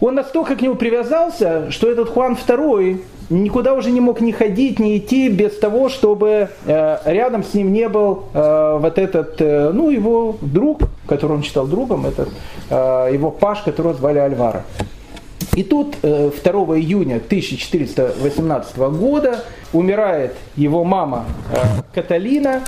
[0.00, 3.00] Он настолько к нему привязался, что этот Хуан II
[3.30, 7.72] никуда уже не мог ни ходить, ни идти без того, чтобы э, рядом с ним
[7.72, 12.28] не был э, вот этот, э, ну, его друг, которого он считал другом, этот,
[12.70, 14.64] его паш, которого звали Альвара.
[15.54, 16.30] И тут 2 э,
[16.78, 21.24] июня 1418 года умирает его мама
[21.94, 22.62] Каталина,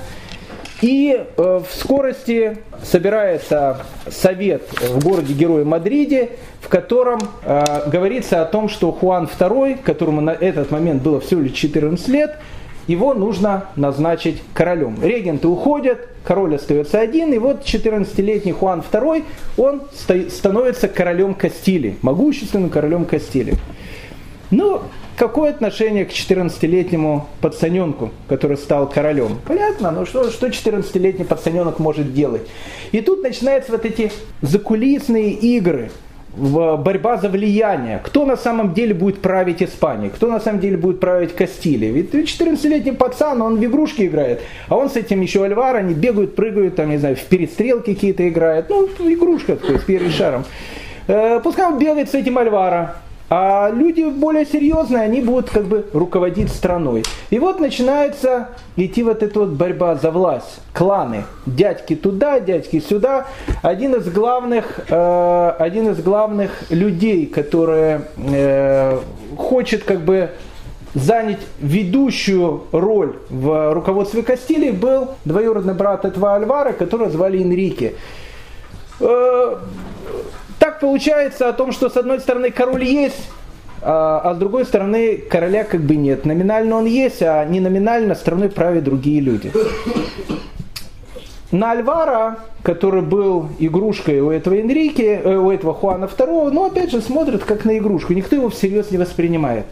[0.80, 8.46] и э, в скорости собирается совет в городе Герое Мадриде, в котором э, говорится о
[8.46, 12.38] том, что Хуан II, которому на этот момент было всего лишь 14 лет,
[12.86, 14.96] его нужно назначить королем.
[15.02, 19.24] Регенты уходят, король остается один, и вот 14-летний Хуан II,
[19.58, 19.82] он
[20.28, 23.54] становится королем Кастилии, могущественным королем Кастилии.
[24.50, 24.82] Ну,
[25.20, 29.38] какое отношение к 14-летнему пацаненку, который стал королем?
[29.46, 32.48] Понятно, но что, что 14-летний пацаненок может делать?
[32.92, 34.10] И тут начинаются вот эти
[34.40, 35.90] закулисные игры,
[36.34, 38.00] борьба за влияние.
[38.02, 40.10] Кто на самом деле будет править Испанией?
[40.10, 41.92] Кто на самом деле будет править Кастилией?
[41.92, 44.40] Ведь 14-летний пацан, он в игрушки играет.
[44.68, 48.26] А он с этим еще Альвар, они бегают, прыгают, там, не знаю, в перестрелки какие-то
[48.26, 48.70] играют.
[48.70, 50.44] Ну, игрушка такой, с первым шаром.
[51.08, 52.96] Э, пускай он бегает с этим Альвара.
[53.32, 57.04] А люди более серьезные, они будут как бы руководить страной.
[57.30, 60.58] И вот начинается идти вот эта вот борьба за власть.
[60.72, 61.22] Кланы.
[61.46, 63.28] Дядьки туда, дядьки сюда.
[63.62, 68.98] Один из главных, э, один из главных людей, который э,
[69.36, 70.30] хочет как бы
[70.94, 77.94] занять ведущую роль в руководстве Кастилии, был двоюродный брат этого Альвара, которого звали Энрике.
[80.70, 83.28] Так получается о том, что с одной стороны король есть,
[83.82, 86.24] а, а с другой стороны короля как бы нет.
[86.24, 89.50] Номинально он есть, а не номинально страной правят другие люди.
[91.50, 96.92] На Альвара, который был игрушкой у этого Энрике, э, у этого Хуана II, ну опять
[96.92, 99.66] же смотрит как на игрушку, никто его всерьез не воспринимает.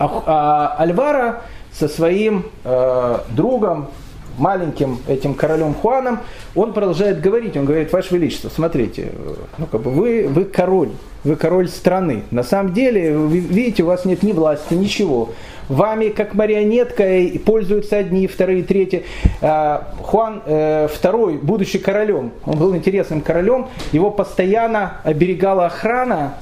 [0.00, 3.90] А, а Альвара со своим э, другом
[4.38, 6.20] маленьким этим королем Хуаном,
[6.54, 9.12] он продолжает говорить, он говорит, Ваше Величество, смотрите,
[9.58, 10.90] ну как бы вы, вы король,
[11.24, 12.22] вы король страны.
[12.30, 15.30] На самом деле, вы видите, у вас нет ни власти, ничего.
[15.68, 19.04] Вами как марионеткой пользуются одни, вторые, третьи.
[19.40, 26.34] А, Хуан II, э, будучи королем, он был интересным королем, его постоянно оберегала охрана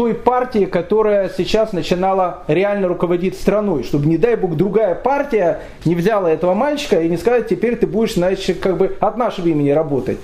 [0.00, 5.94] той партии, которая сейчас начинала реально руководить страной, чтобы, не дай бог, другая партия не
[5.94, 9.68] взяла этого мальчика и не сказала, теперь ты будешь, значит, как бы от нашего имени
[9.68, 10.16] работать.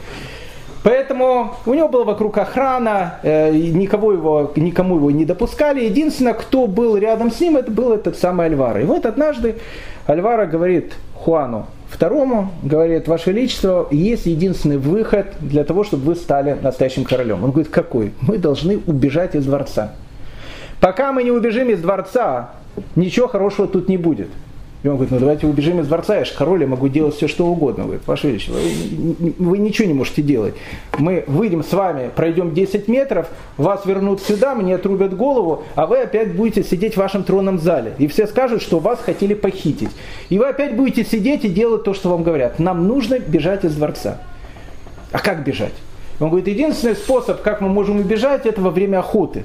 [0.82, 5.84] Поэтому у него была вокруг охрана, э, никого его, никому его не допускали.
[5.84, 8.80] Единственное, кто был рядом с ним, это был этот самый Альвара.
[8.80, 9.56] И вот однажды
[10.06, 16.56] Альвара говорит Хуану, второму, говорит, Ваше Величество, есть единственный выход для того, чтобы вы стали
[16.60, 17.44] настоящим королем.
[17.44, 18.12] Он говорит, какой?
[18.20, 19.92] Мы должны убежать из дворца.
[20.80, 22.50] Пока мы не убежим из дворца,
[22.94, 24.28] ничего хорошего тут не будет.
[24.86, 27.26] И он говорит, ну давайте убежим из дворца, я же король, я могу делать все,
[27.26, 27.82] что угодно.
[27.82, 30.54] Говорит, Ваше Величество, вы, вы ничего не можете делать.
[30.96, 33.26] Мы выйдем с вами, пройдем 10 метров,
[33.56, 37.94] вас вернут сюда, мне отрубят голову, а вы опять будете сидеть в вашем тронном зале.
[37.98, 39.90] И все скажут, что вас хотели похитить.
[40.28, 42.60] И вы опять будете сидеть и делать то, что вам говорят.
[42.60, 44.20] Нам нужно бежать из дворца.
[45.10, 45.74] А как бежать?
[46.20, 49.42] Он говорит, единственный способ, как мы можем убежать, это во время охоты.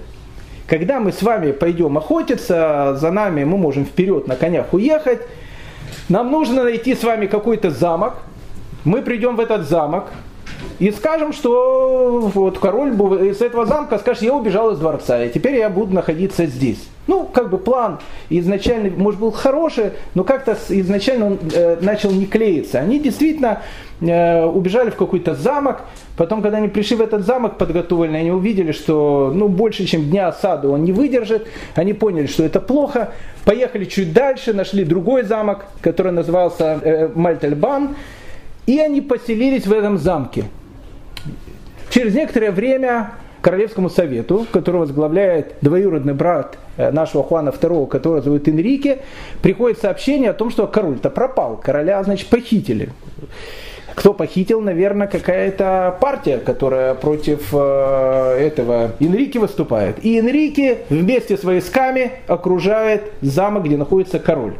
[0.71, 5.19] Когда мы с вами пойдем охотиться, за нами мы можем вперед на конях уехать.
[6.07, 8.13] Нам нужно найти с вами какой-то замок.
[8.85, 10.05] Мы придем в этот замок
[10.81, 12.93] и скажем, что вот король
[13.29, 16.89] из этого замка скажет, я убежал из дворца, и теперь я буду находиться здесь.
[17.05, 17.99] Ну, как бы план
[18.31, 22.79] изначально, может, был хороший, но как-то изначально он э, начал не клеиться.
[22.79, 23.61] Они действительно
[24.01, 25.81] э, убежали в какой-то замок,
[26.17, 30.29] потом, когда они пришли в этот замок подготовленный, они увидели, что ну, больше, чем дня
[30.29, 33.11] осады он не выдержит, они поняли, что это плохо,
[33.45, 37.95] поехали чуть дальше, нашли другой замок, который назывался э, Мальтельбан,
[38.65, 40.45] и они поселились в этом замке.
[41.91, 43.11] Через некоторое время
[43.41, 48.99] Королевскому совету, который возглавляет двоюродный брат э, нашего Хуана II, которого зовут Энрике,
[49.41, 52.91] приходит сообщение о том, что король-то пропал, короля, значит, похитили.
[53.93, 59.97] Кто похитил, наверное, какая-то партия, которая против э, этого Энрике выступает.
[60.05, 64.53] И Энрике вместе с войсками окружает замок, где находится король.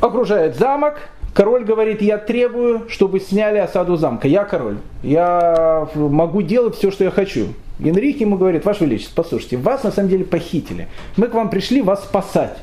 [0.00, 1.00] Окружает замок,
[1.34, 4.28] Король говорит, я требую, чтобы сняли осаду замка.
[4.28, 4.78] Я король.
[5.02, 7.48] Я могу делать все, что я хочу.
[7.80, 10.88] Энрике ему говорит, Ваше Величество, послушайте, вас на самом деле похитили.
[11.16, 12.58] Мы к вам пришли вас спасать.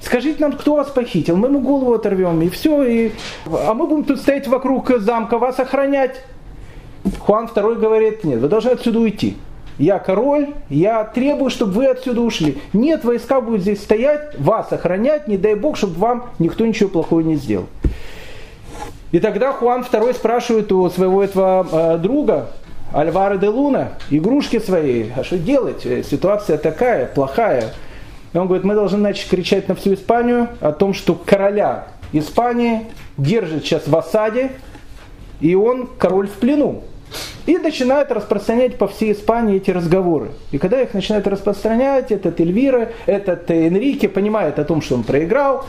[0.00, 3.12] Скажите нам, кто вас похитил, мы ему голову оторвем, и все, и...
[3.46, 6.22] а мы будем тут стоять вокруг замка, вас охранять.
[7.18, 9.36] Хуан II говорит, нет, вы должны отсюда уйти
[9.78, 12.58] я король, я требую, чтобы вы отсюда ушли.
[12.72, 17.20] Нет, войска будут здесь стоять, вас охранять, не дай бог, чтобы вам никто ничего плохого
[17.20, 17.66] не сделал.
[19.12, 22.48] И тогда Хуан II спрашивает у своего этого э, друга,
[22.92, 25.86] Альвара де Луна, игрушки свои, а что делать?
[25.86, 27.72] Э, ситуация такая, плохая.
[28.32, 32.86] И он говорит, мы должны начать кричать на всю Испанию о том, что короля Испании
[33.16, 34.50] держит сейчас в осаде,
[35.40, 36.82] и он король в плену.
[37.46, 40.32] И начинают распространять по всей Испании эти разговоры.
[40.50, 45.64] И когда их начинают распространять, этот Эльвира, этот Энрике понимает о том, что он проиграл.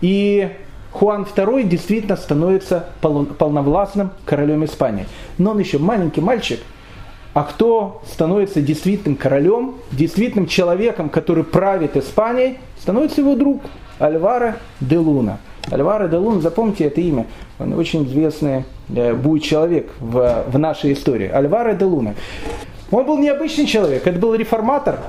[0.00, 0.48] И
[0.92, 5.06] Хуан II действительно становится полновластным королем Испании.
[5.38, 6.60] Но он еще маленький мальчик,
[7.32, 13.62] а кто становится действительным королем, действительным человеком, который правит Испанией, становится его друг
[13.98, 15.38] Альвара де Луна.
[15.70, 17.26] Альвара де Луна, запомните это имя,
[17.58, 21.28] он очень известный э, будет человек в, в нашей истории.
[21.28, 22.14] Альваро де Луна.
[22.90, 25.00] Он был необычный человек, это был реформатор.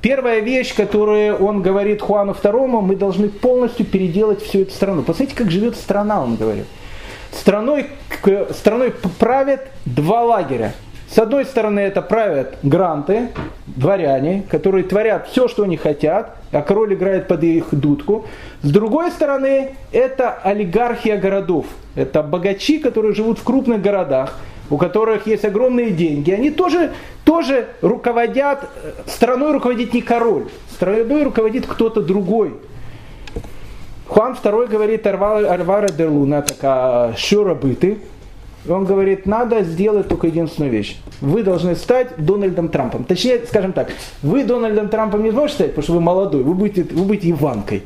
[0.00, 5.02] Первая вещь, которую он говорит Хуану II, мы должны полностью переделать всю эту страну.
[5.02, 6.66] Посмотрите, как живет страна, он говорит.
[7.32, 7.86] Страной,
[8.50, 10.74] страной правят два лагеря.
[11.12, 13.28] С одной стороны это правят гранты,
[13.66, 18.24] дворяне, которые творят все, что они хотят, а король играет под их дудку.
[18.62, 21.66] С другой стороны это олигархия городов.
[21.96, 24.38] Это богачи, которые живут в крупных городах,
[24.70, 26.30] у которых есть огромные деньги.
[26.30, 26.92] Они тоже,
[27.24, 28.70] тоже руководят,
[29.06, 32.54] страной руководит не король, страной руководит кто-то другой.
[34.08, 37.98] Хуан II говорит Арвара де Луна, такая шура быты,
[38.68, 40.96] он говорит, надо сделать только единственную вещь.
[41.20, 43.04] Вы должны стать Дональдом Трампом.
[43.04, 43.90] Точнее, скажем так,
[44.22, 47.82] вы Дональдом Трампом не сможете стать, потому что вы молодой, вы будете, вы будете Иванкой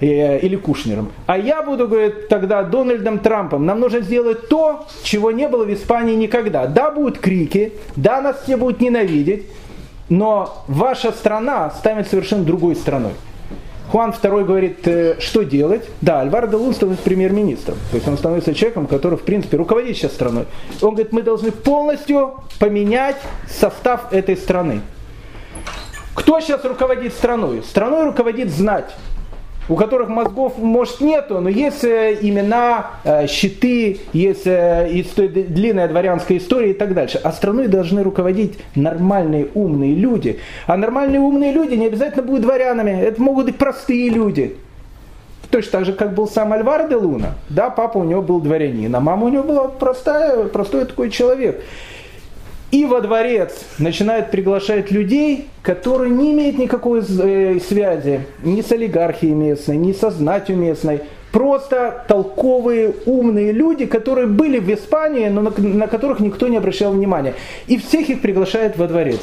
[0.00, 1.10] э, или Кушнером.
[1.26, 3.64] А я буду, говорит, тогда Дональдом Трампом.
[3.64, 6.66] Нам нужно сделать то, чего не было в Испании никогда.
[6.66, 9.46] Да, будут крики, да, нас все будут ненавидеть,
[10.10, 13.12] но ваша страна станет совершенно другой страной.
[13.90, 15.88] Хуан II говорит, э, что делать?
[16.00, 17.76] Да, Альваро де Лун становится премьер-министром.
[17.90, 20.46] То есть он становится человеком, который, в принципе, руководит сейчас страной.
[20.80, 23.16] Он говорит, мы должны полностью поменять
[23.48, 24.82] состав этой страны.
[26.14, 27.62] Кто сейчас руководит страной?
[27.64, 28.94] Страной руководит знать
[29.70, 36.38] у которых мозгов, может, нету, но есть э, имена, э, щиты, есть э, длинная дворянская
[36.38, 37.20] история и так дальше.
[37.22, 40.40] А страной должны руководить нормальные умные люди.
[40.66, 44.56] А нормальные умные люди не обязательно будут дворянами, это могут быть простые люди.
[45.50, 47.34] Точно так же, как был сам Альвар де Луна.
[47.48, 51.62] Да, папа у него был дворянин, а мама у него была простая, простой такой человек
[52.70, 59.32] и во дворец начинает приглашать людей, которые не имеют никакой э, связи ни с олигархией
[59.32, 61.00] местной, ни со знатью местной.
[61.32, 66.92] Просто толковые, умные люди, которые были в Испании, но на, на которых никто не обращал
[66.92, 67.34] внимания.
[67.66, 69.20] И всех их приглашает во дворец.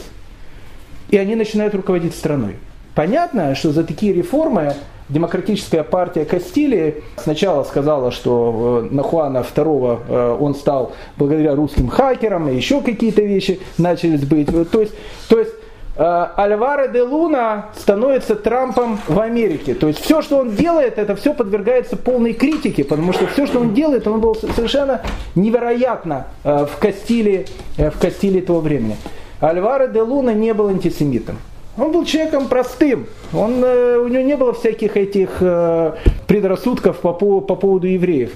[1.09, 2.55] И они начинают руководить страной.
[2.95, 4.73] Понятно, что за такие реформы
[5.09, 11.87] демократическая партия Кастилии сначала сказала, что э, на Хуана II э, он стал благодаря русским
[11.87, 14.47] хакерам, и еще какие-то вещи начались быть.
[14.47, 14.93] То есть,
[15.29, 15.53] то есть
[15.95, 19.73] э, Альваро де Луна становится Трампом в Америке.
[19.75, 23.59] То есть все, что он делает, это все подвергается полной критике, потому что все, что
[23.59, 25.01] он делает, он был совершенно
[25.35, 27.45] невероятно в Кастилии,
[27.77, 28.97] в Кастилии того времени.
[29.39, 31.37] Альваро де Луна не был антисемитом.
[31.77, 33.05] Он был человеком простым.
[33.33, 35.93] Он, э, у него не было всяких этих э,
[36.27, 38.31] предрассудков по, по, по поводу евреев.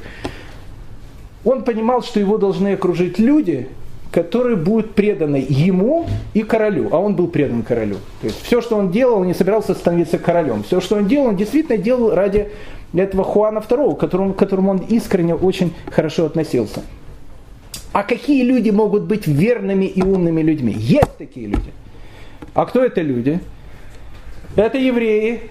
[1.44, 3.68] Он понимал, что его должны окружить люди,
[4.12, 6.90] которые будут преданы ему и королю.
[6.92, 7.96] А он был предан королю.
[8.22, 10.64] То есть все, что он делал, он не собирался становиться королем.
[10.64, 12.50] Все, что он делал, он действительно делал ради
[12.94, 16.82] этого Хуана II, к которому, к которому он искренне очень хорошо относился.
[17.94, 20.74] А какие люди могут быть верными и умными людьми?
[20.78, 21.72] Есть такие люди.
[22.54, 23.40] А кто это люди?
[24.56, 25.44] Это евреи,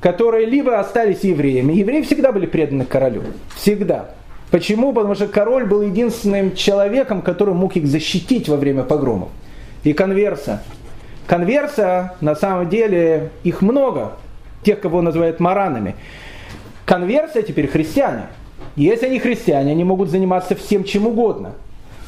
[0.00, 1.74] которые либо остались евреями.
[1.74, 3.22] Евреи всегда были преданы королю.
[3.54, 4.10] Всегда.
[4.50, 4.92] Почему?
[4.92, 9.28] Потому что король был единственным человеком, который мог их защитить во время погромов.
[9.84, 10.62] И конверса.
[11.26, 14.12] Конверса, на самом деле, их много.
[14.62, 15.96] Тех, кого называют маранами.
[16.84, 18.24] Конверсия теперь христиане.
[18.76, 21.52] Если они христиане, они могут заниматься всем чем угодно.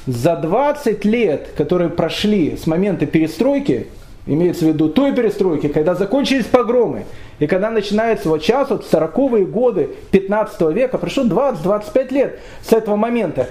[0.07, 3.89] За 20 лет, которые прошли с момента перестройки,
[4.27, 7.05] имеется в виду той перестройки, когда закончились погромы,
[7.39, 12.97] и когда начинается вот сейчас, вот 40-е годы 15 века, прошло 20-25 лет с этого
[12.97, 13.49] момента,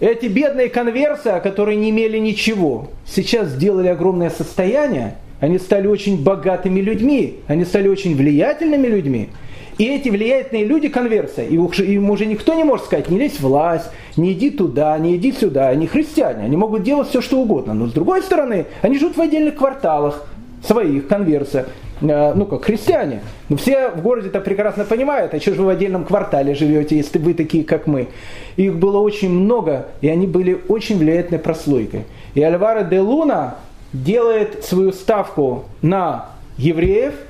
[0.00, 6.80] эти бедные конверсы, которые не имели ничего, сейчас сделали огромное состояние, они стали очень богатыми
[6.80, 9.30] людьми, они стали очень влиятельными людьми.
[9.78, 13.90] И эти влиятельные люди конверсия, и им уже никто не может сказать, не лезь власть,
[14.16, 17.72] не иди туда, не иди сюда, они христиане, они могут делать все, что угодно.
[17.74, 20.26] Но с другой стороны, они живут в отдельных кварталах
[20.62, 21.66] своих конверсия,
[22.02, 23.22] э, ну как христиане.
[23.48, 26.96] Но все в городе это прекрасно понимают, а что же вы в отдельном квартале живете,
[26.96, 28.08] если вы такие, как мы.
[28.56, 32.04] Их было очень много, и они были очень влиятельной прослойкой.
[32.34, 33.56] И Альваро де Луна
[33.94, 36.26] делает свою ставку на
[36.58, 37.14] евреев–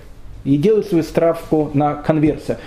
[0.44, 2.58] и делает свою ставку на конверсия.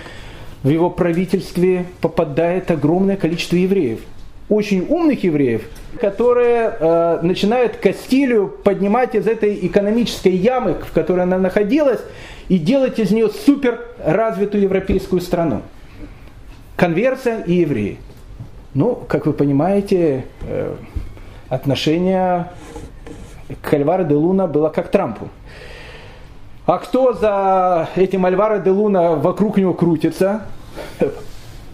[0.62, 4.00] В его правительстве попадает огромное количество евреев,
[4.48, 5.62] очень умных евреев,
[6.00, 12.00] которые э, начинают Кастилию поднимать из этой экономической ямы, в которой она находилась,
[12.48, 15.62] и делать из нее супер развитую европейскую страну.
[16.76, 17.98] Конверсия и евреи.
[18.74, 20.74] Ну, как вы понимаете, э,
[21.48, 22.48] отношение
[23.62, 25.28] к Альваро де Луна было как Трампу.
[26.66, 30.42] А кто за этим Альваро де Луна вокруг него крутится?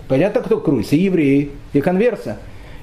[0.07, 0.97] Понятно, кто крутится.
[0.97, 2.37] Евреи и конверса.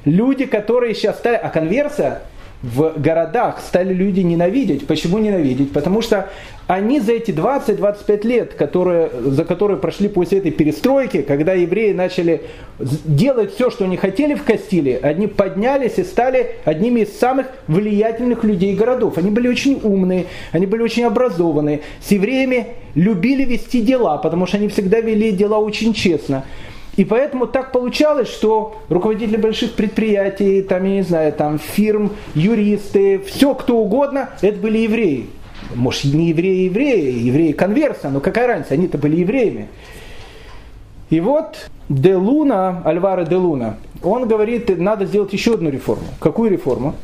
[0.05, 1.35] Люди, которые сейчас стали...
[1.35, 2.23] А конверса
[2.61, 4.85] в городах стали люди ненавидеть.
[4.85, 5.71] Почему ненавидеть?
[5.71, 6.29] Потому что
[6.67, 12.41] они за эти 20-25 лет, которые, за которые прошли после этой перестройки, когда евреи начали
[12.77, 18.43] делать все, что они хотели в Кастилии, они поднялись и стали одними из самых влиятельных
[18.43, 19.17] людей городов.
[19.17, 21.81] Они были очень умные, они были очень образованные.
[22.01, 26.43] С евреями любили вести дела, потому что они всегда вели дела очень честно.
[26.99, 33.19] И поэтому так получалось, что руководители больших предприятий, там, я не знаю, там, фирм, юристы,
[33.19, 35.27] все кто угодно, это были евреи.
[35.73, 39.69] Может, не евреи-евреи, евреи-конверса, но какая разница, они-то были евреями.
[41.09, 46.03] И вот Де Луна, Альваро Де Луна, он говорит, надо сделать еще одну реформу.
[46.19, 46.95] Какую реформу?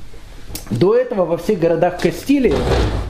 [0.72, 2.54] До этого во всех городах Кастилии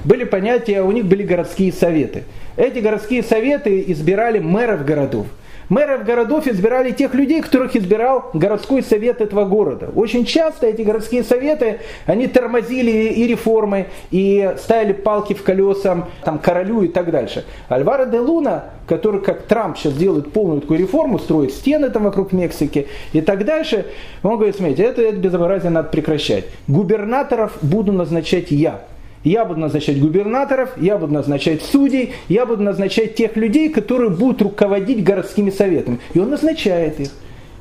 [0.04, 2.26] были понятия, у них были городские советы.
[2.58, 5.26] Эти городские советы избирали мэров городов.
[5.70, 9.90] Мэров городов избирали тех людей, которых избирал городской совет этого города.
[9.96, 16.40] Очень часто эти городские советы, они тормозили и реформы, и ставили палки в колеса там,
[16.40, 17.46] королю и так дальше.
[17.70, 22.32] Альваро де Луна, который, как Трамп сейчас делает полную такую реформу, строит стены там вокруг
[22.32, 23.86] Мексики и так дальше,
[24.24, 26.46] он говорит, смотрите, это, это безобразие надо прекращать.
[26.68, 28.82] Губернаторов буду назначать я.
[29.26, 34.44] Я буду назначать губернаторов, я буду назначать судей, я буду назначать тех людей, которые будут
[34.44, 36.00] руководить городскими советами.
[36.14, 37.10] И он назначает их.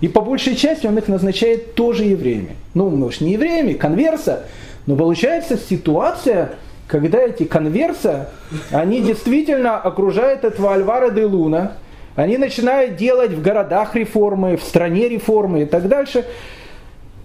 [0.03, 2.57] И по большей части он их назначает тоже евреями.
[2.75, 4.45] Ну, может, не евреями, конверса.
[4.87, 6.51] Но получается ситуация,
[6.87, 8.29] когда эти конверса,
[8.71, 11.73] они действительно окружают этого Альвара де Луна,
[12.15, 16.27] они начинают делать в городах реформы, в стране реформы и так дальше.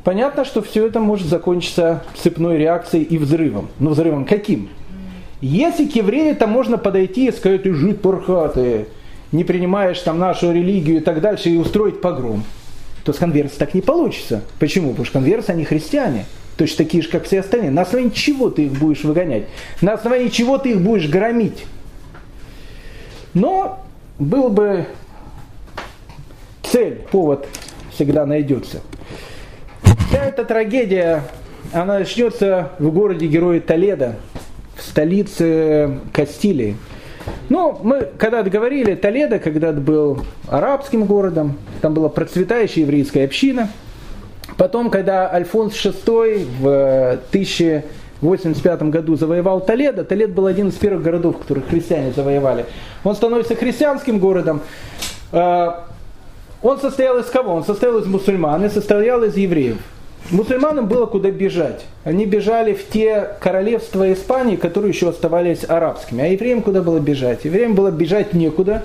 [0.04, 3.70] Понятно, что все это может закончиться цепной реакцией и взрывом.
[3.80, 4.70] Но взрывом каким?
[5.42, 8.88] Если к еврею то можно подойти и сказать, ты жид пархатый,
[9.32, 12.44] не принимаешь там нашу религию и так дальше, и устроить погром,
[13.04, 14.44] то с конверсией так не получится.
[14.60, 14.90] Почему?
[14.90, 16.26] Потому что конверсы, они христиане.
[16.58, 17.72] Точно такие же, как все остальные.
[17.72, 19.46] На основании чего ты их будешь выгонять?
[19.82, 21.66] На основании чего ты их будешь громить?
[23.34, 23.80] Но
[24.18, 24.86] был бы
[26.64, 27.48] цель, повод
[27.94, 28.82] всегда найдется.
[30.10, 31.22] Вся эта трагедия,
[31.72, 34.16] она начнется в городе Героя Толедо,
[34.76, 36.78] в столице Кастилии.
[37.50, 43.70] Ну, мы когда-то говорили, Толедо когда-то был арабским городом, там была процветающая еврейская община.
[44.58, 51.38] Потом, когда Альфонс VI в 1085 году завоевал Толедо, Толедо был один из первых городов,
[51.38, 52.66] которых христиане завоевали.
[53.04, 54.62] Он становится христианским городом.
[55.32, 55.86] А,
[56.64, 57.54] он состоял из кого?
[57.54, 59.78] Он состоял из мусульман и состоял из евреев.
[60.32, 61.86] Мусульманам было куда бежать.
[62.04, 66.24] Они бежали в те королевства Испании, которые еще оставались арабскими.
[66.24, 67.46] А евреям куда было бежать?
[67.46, 68.84] Евреям было бежать некуда,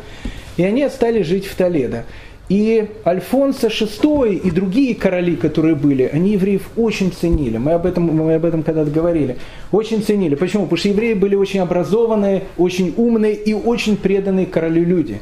[0.57, 2.05] и они стали жить в Толедо.
[2.49, 7.57] И Альфонсо VI и другие короли, которые были, они евреев очень ценили.
[7.57, 9.37] Мы об этом, мы об этом когда-то говорили.
[9.73, 10.35] Очень ценили.
[10.35, 10.65] Почему?
[10.65, 15.21] Потому что евреи были очень образованные, очень умные и очень преданные королю люди.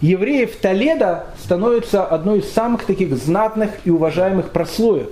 [0.00, 5.10] Евреи в Толедо становятся одной из самых таких знатных и уважаемых прослоек.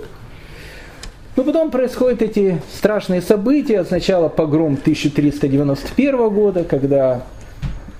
[1.35, 3.83] Но потом происходят эти страшные события.
[3.83, 7.23] Сначала погром 1391 года, когда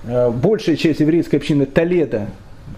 [0.06, 2.28] э, большая часть еврейской общины Толеда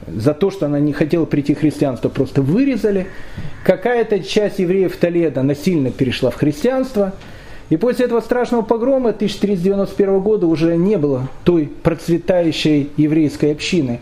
[0.07, 3.09] за то, что она не хотела прийти к христианству, просто вырезали.
[3.65, 7.13] Какая-то часть евреев Толеда насильно перешла в христианство.
[7.69, 14.01] И после этого страшного погрома 1391 года уже не было той процветающей еврейской общины.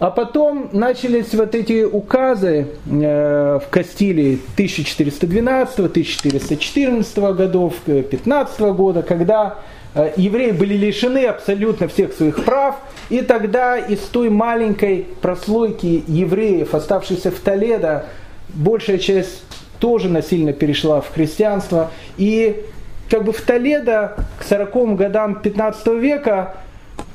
[0.00, 9.58] А потом начались вот эти указы э, в Кастилии 1412-1414 годов, 15 года, когда
[9.94, 12.76] э, евреи были лишены абсолютно всех своих прав,
[13.10, 18.06] и тогда из той маленькой прослойки евреев, оставшейся в Толедо,
[18.48, 19.42] большая часть
[19.80, 22.64] тоже насильно перешла в христианство, и
[23.10, 26.54] как бы в Толедо к 40 годам 15 века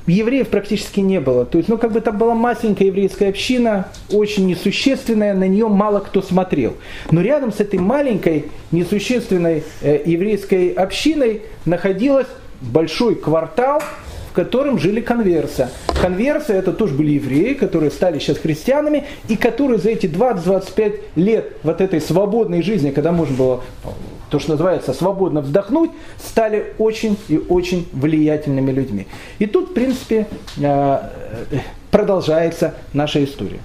[0.08, 1.45] евреев практически не было.
[1.45, 5.99] То есть, ну, как бы там была маленькая еврейская община, очень несущественная, на нее мало
[5.99, 6.76] кто смотрел.
[7.12, 12.28] Но рядом с этой маленькой, несущественной э, еврейской общиной находилась
[12.62, 13.82] большой квартал,
[14.30, 15.70] в котором жили конверсы.
[16.01, 21.53] Конверсы это тоже были евреи, которые стали сейчас христианами, и которые за эти 20-25 лет
[21.64, 23.64] вот этой свободной жизни, когда можно было
[24.30, 29.08] то, что называется, свободно вздохнуть, стали очень и очень влиятельными людьми.
[29.40, 31.00] И тут, в принципе, э,
[31.92, 33.60] продолжается наша история.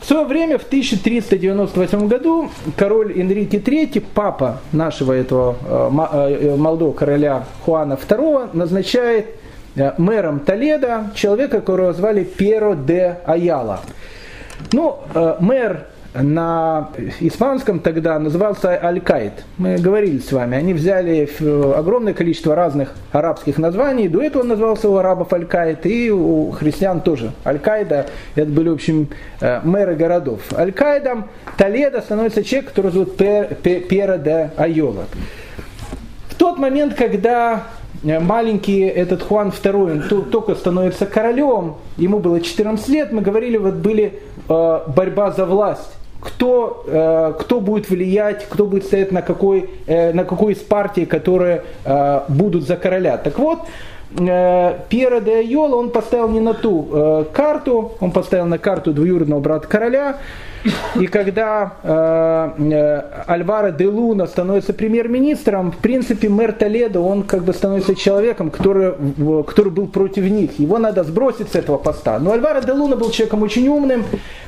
[0.00, 6.92] В свое время, в 1398 году, король Энрике III, папа нашего этого э, э, молодого
[6.92, 9.26] короля Хуана II, назначает
[9.98, 13.80] мэром Толеда человека, которого звали Перо де Аяла.
[14.72, 14.98] Ну,
[15.38, 16.88] мэр на
[17.20, 19.44] испанском тогда назывался Аль-Каид.
[19.58, 21.28] Мы говорили с вами, они взяли
[21.76, 24.08] огромное количество разных арабских названий.
[24.08, 27.32] До этого он назывался у арабов Аль-Каид, и у христиан тоже.
[27.44, 29.08] Аль-Каида, это были, в общем,
[29.40, 30.40] э, мэры городов.
[30.52, 35.04] Аль-Каидом Толедо становится человек, который зовут Пера де Айола.
[36.28, 37.64] В тот момент, когда
[38.02, 43.58] э, маленький этот Хуан II, он только становится королем, ему было 14 лет, мы говорили,
[43.58, 49.22] вот были э, борьба за власть кто, э, кто будет влиять, кто будет стоять на
[49.22, 53.16] какой, э, на какой из партий, которые э, будут за короля.
[53.16, 53.60] Так вот,
[54.18, 58.92] э, Пьера де Айола он поставил не на ту э, карту, он поставил на карту
[58.92, 60.18] двоюродного брата короля,
[60.98, 67.44] и когда э, э, Альваро де Луна становится премьер-министром, в принципе, мэр Толедо, он как
[67.44, 68.94] бы становится человеком, который,
[69.44, 70.58] который был против них.
[70.58, 72.18] Его надо сбросить с этого поста.
[72.18, 74.04] Но Альваро де Луна был человеком очень умным.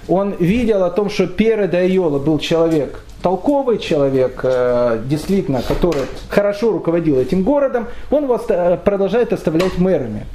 [0.09, 6.03] Он видел о том, что Пьеро де Айола был человек толковый человек, э, действительно, который
[6.29, 10.27] хорошо руководил этим городом, он продолжает оставлять мэрами.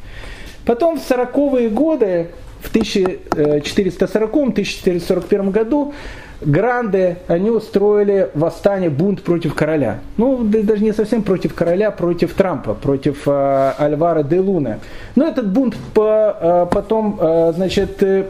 [0.65, 2.29] Потом в 40-е годы
[2.67, 5.93] в 1440-1441 году
[6.39, 10.01] Гранды, они устроили восстание, бунт против короля.
[10.17, 14.77] Ну, даже не совсем против короля, против Трампа, против э, Альвара де Луна.
[15.15, 18.25] Но этот бунт по, э, потом, э, значит, э,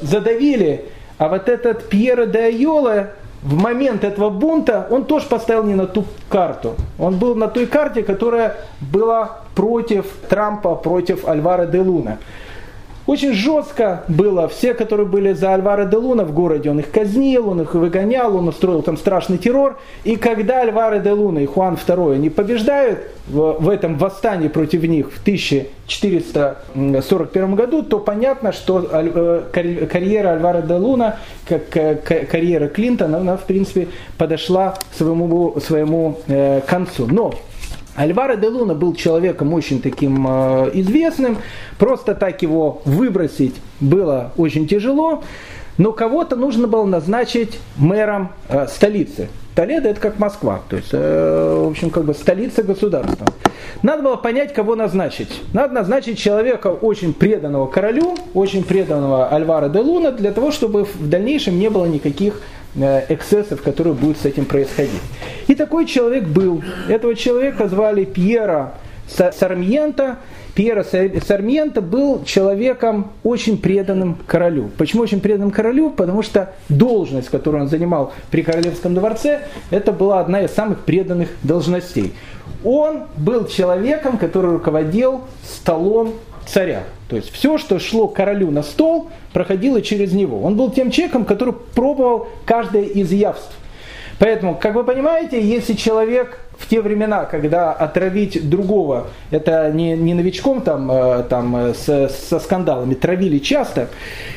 [0.00, 0.86] задавили,
[1.18, 3.10] а вот этот Пьеро де Айола,
[3.42, 6.74] в момент этого бунта, он тоже поставил не на ту карту.
[6.98, 12.18] Он был на той карте, которая была против Трампа, против Альвара де Луна.
[13.06, 14.46] Очень жестко было.
[14.48, 18.36] Все, которые были за Альвара де Луна в городе, он их казнил, он их выгонял,
[18.36, 19.76] он устроил там страшный террор.
[20.04, 24.84] И когда Альвара де Луна и Хуан II не побеждают в, в этом восстании против
[24.84, 31.16] них в 1441 году, то понятно, что э, карьера Альвара де Луна,
[31.48, 37.08] как карьера Клинтона, она в принципе подошла своему, своему э, концу.
[37.10, 37.34] Но
[37.94, 41.38] Альваро де Луна был человеком очень таким э, известным,
[41.78, 45.22] просто так его выбросить было очень тяжело,
[45.78, 49.28] но кого-то нужно было назначить мэром э, столицы.
[49.54, 53.26] Толедо это как Москва, то есть, э, в общем, как бы столица государства.
[53.82, 55.42] Надо было понять, кого назначить.
[55.52, 61.08] Надо назначить человека очень преданного королю, очень преданного Альвара де Луна, для того, чтобы в
[61.08, 62.40] дальнейшем не было никаких
[62.74, 65.00] эксцессов, которые будут с этим происходить.
[65.46, 66.62] И такой человек был.
[66.88, 68.74] Этого человека звали Пьера
[69.06, 70.18] Сармьента.
[70.54, 74.70] Пьера Сармьента был человеком очень преданным королю.
[74.76, 75.90] Почему очень преданным королю?
[75.90, 81.30] Потому что должность, которую он занимал при королевском дворце, это была одна из самых преданных
[81.42, 82.12] должностей.
[82.64, 86.14] Он был человеком, который руководил столом
[86.46, 86.84] царя.
[87.08, 90.42] То есть все, что шло королю на стол, проходило через него.
[90.42, 93.52] Он был тем человеком, который пробовал каждое из явств.
[94.18, 100.14] Поэтому, как вы понимаете, если человек в те времена, когда отравить другого, это не, не
[100.14, 103.88] новичком там, э, там э, с, со скандалами, травили часто,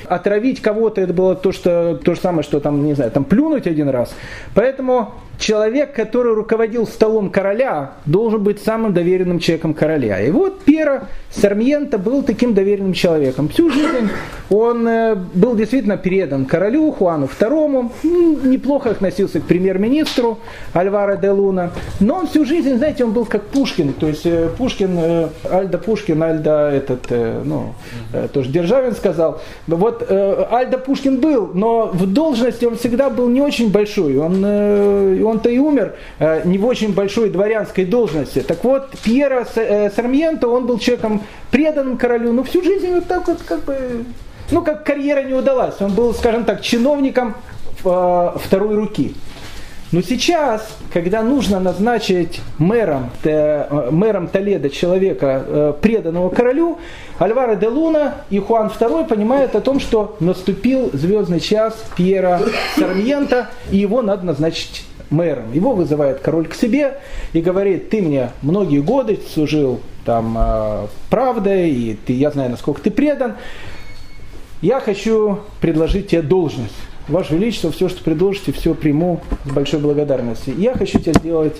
[0.07, 3.67] отравить кого-то это было то, что, то же самое, что там, не знаю, там плюнуть
[3.67, 4.15] один раз.
[4.55, 10.21] Поэтому человек, который руководил столом короля, должен быть самым доверенным человеком короля.
[10.21, 13.49] И вот Пьера Сармьента был таким доверенным человеком.
[13.49, 14.09] Всю жизнь
[14.49, 20.39] он э, был действительно передан королю Хуану II, неплохо относился к премьер-министру
[20.73, 24.49] Альвара де Луна, но он всю жизнь, знаете, он был как Пушкин, то есть э,
[24.57, 27.11] Пушкин, э, Альда Пушкин, Альда этот,
[27.43, 27.73] ну,
[28.33, 33.71] тоже Державин сказал, вот Альда Пушкин был, но в должности он всегда был не очень
[33.71, 34.41] большой, он
[35.25, 38.41] он-то и умер э, не в очень большой дворянской должности.
[38.41, 41.21] Так вот, Пьера э, Сармьенто, он был человеком
[41.51, 44.05] преданным королю, но всю жизнь вот так вот как бы,
[44.51, 45.75] ну как карьера не удалась.
[45.81, 47.35] Он был, скажем так, чиновником
[47.83, 49.15] э, второй руки.
[49.91, 56.79] Но сейчас, когда нужно назначить мэром, мэром Толеда человека, преданного королю,
[57.17, 62.41] Альваро де Луна и Хуан II понимают о том, что наступил звездный час Пьера
[62.75, 65.53] Сармьента, и его надо назначить мэром.
[65.53, 66.97] Его вызывает король к себе
[67.33, 72.81] и говорит, ты мне многие годы служил там э, правдой, и ты, я знаю, насколько
[72.81, 73.35] ты предан.
[74.61, 76.75] Я хочу предложить тебе должность.
[77.07, 80.55] Ваше Величество, все, что предложите, все приму с большой благодарностью.
[80.57, 81.55] Я хочу тебя сделать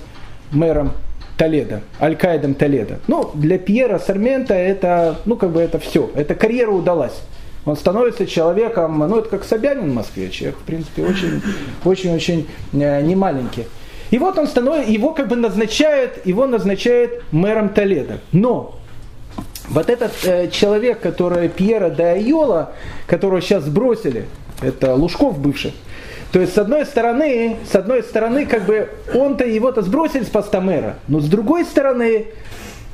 [0.51, 0.91] мэром
[1.37, 2.99] Толеда, Аль-Каидом Толеда.
[3.07, 6.09] Ну, для Пьера Сармента это, ну, как бы это все.
[6.15, 7.21] Эта карьера удалась
[7.66, 11.41] он становится человеком, ну это как Собянин в Москве, человек, в принципе, очень,
[11.86, 13.66] очень, очень э, немаленький.
[14.11, 18.20] И вот он становится, его как бы назначает, его назначает мэром Толеда.
[18.32, 18.80] Но
[19.70, 22.74] вот этот э, человек, который Пьера де Айола,
[23.07, 24.26] которого сейчас сбросили,
[24.61, 25.74] это Лужков бывший,
[26.32, 30.59] то есть, с одной стороны, с одной стороны, как бы он-то его-то сбросили с поста
[30.59, 32.28] мэра, но с другой стороны,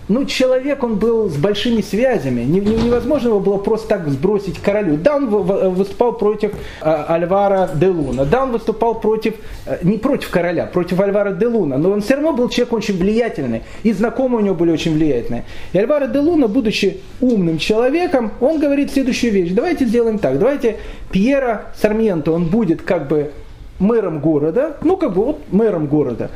[0.07, 2.41] ну, человек, он был с большими связями.
[2.41, 4.97] Невозможно его было просто так сбросить королю.
[4.97, 8.25] Да, он выступал против э, Альвара де Луна.
[8.25, 9.35] Да, он выступал против,
[9.65, 11.77] э, не против короля, против Альвара де Луна.
[11.77, 13.61] Но он все равно был человек очень влиятельный.
[13.83, 15.45] И знакомые у него были очень влиятельные.
[15.71, 19.51] И Альвара де Луна, будучи умным человеком, он говорит следующую вещь.
[19.51, 20.39] Давайте сделаем так.
[20.39, 20.77] Давайте
[21.11, 23.31] Пьера Сарменто, он будет как бы
[23.79, 24.77] мэром города.
[24.83, 26.31] Ну, как бы вот мэром города.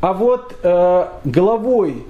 [0.00, 2.04] А вот э, главой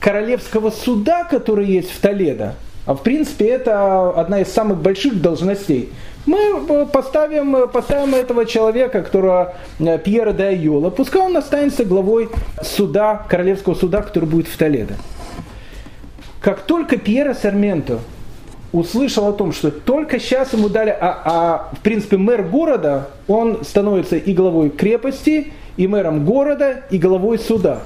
[0.00, 2.54] королевского суда, который есть в Толедо,
[2.86, 5.92] а в принципе это одна из самых больших должностей,
[6.26, 12.28] мы поставим, поставим этого человека, которого э, Пьера де Айола, пускай он останется главой
[12.62, 14.94] суда, королевского суда, который будет в Толедо.
[16.40, 18.00] Как только Пьера Сарменто
[18.72, 23.64] услышал о том, что только сейчас ему дали, а, а в принципе мэр города, он
[23.64, 27.82] становится и главой крепости, и мэром города, и главой суда.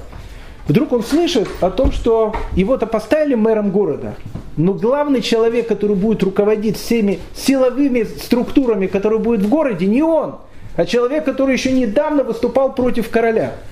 [0.70, 4.14] Вдруг он слышит о том, что его-то поставили мэром города,
[4.56, 10.36] но главный человек, который будет руководить всеми силовыми структурами, которые будут в городе, не он,
[10.76, 13.54] а человек, который еще недавно выступал против короля–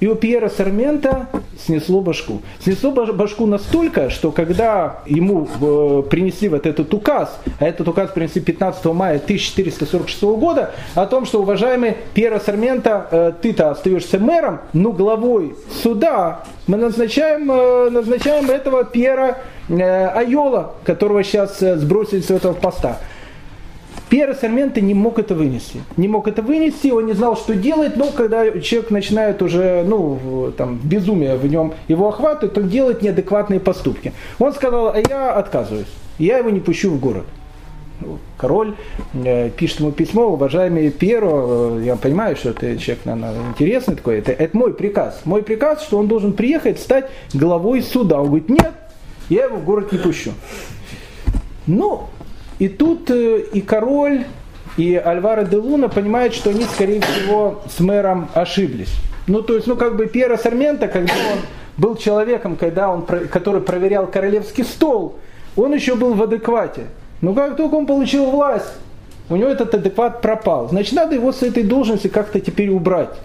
[0.00, 1.26] и у Пьера Сармента
[1.64, 2.40] снесло башку.
[2.58, 8.40] Снесло башку настолько, что когда ему э, принесли вот этот указ, а этот указ принесли
[8.40, 14.92] 15 мая 1446 года, о том, что, уважаемый Пьера Сармента, э, ты-то остаешься мэром, но
[14.92, 19.38] главой суда мы назначаем, э, назначаем этого Пьера
[19.68, 22.98] Айола, которого сейчас сбросили с этого поста.
[24.10, 25.82] Пьеро Сарменто не мог это вынести.
[25.96, 30.52] Не мог это вынести, он не знал, что делать, но когда человек начинает уже, ну,
[30.56, 34.12] там, безумие в нем его охватывает, он делает неадекватные поступки.
[34.40, 35.86] Он сказал, а я отказываюсь,
[36.18, 37.24] я его не пущу в город.
[38.36, 38.74] Король
[39.12, 44.18] э, пишет ему письмо, уважаемый Пьеро, э, я понимаю, что ты человек, наверное, интересный такой,
[44.18, 45.20] это, это мой приказ.
[45.24, 48.20] Мой приказ, что он должен приехать, стать главой суда.
[48.20, 48.72] Он говорит, нет,
[49.28, 50.32] я его в город не пущу.
[51.66, 52.08] Ну,
[52.60, 54.24] и тут э, и король,
[54.76, 58.94] и Альваро де Луна понимают, что они, скорее всего, с мэром ошиблись.
[59.26, 61.38] Ну, то есть, ну, как бы Пьера Сармента, когда он
[61.78, 65.16] был человеком, когда он, который проверял королевский стол,
[65.56, 66.82] он еще был в адеквате.
[67.22, 68.74] Но как только он получил власть,
[69.30, 70.68] у него этот адекват пропал.
[70.68, 73.16] Значит, надо его с этой должности как-то теперь убрать.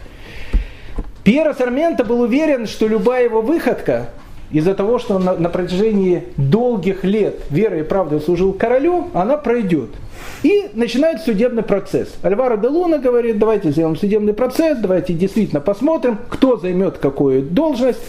[1.26, 4.12] Пьера Сармента был уверен, что любая его выходка
[4.52, 9.38] из-за того, что он на, на протяжении долгих лет верой и правдой служил королю, она
[9.38, 9.90] пройдет.
[10.44, 12.14] И начинает судебный процесс.
[12.22, 18.00] Альваро де Луна говорит, давайте сделаем судебный процесс, давайте действительно посмотрим, кто займет какую должность.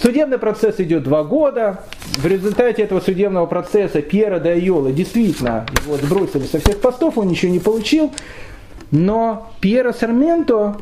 [0.00, 1.80] Судебный процесс идет два года.
[2.16, 7.28] В результате этого судебного процесса Пьера де Айола действительно его сбросили со всех постов, он
[7.28, 8.12] ничего не получил.
[8.90, 10.76] Но Пьера Сарменто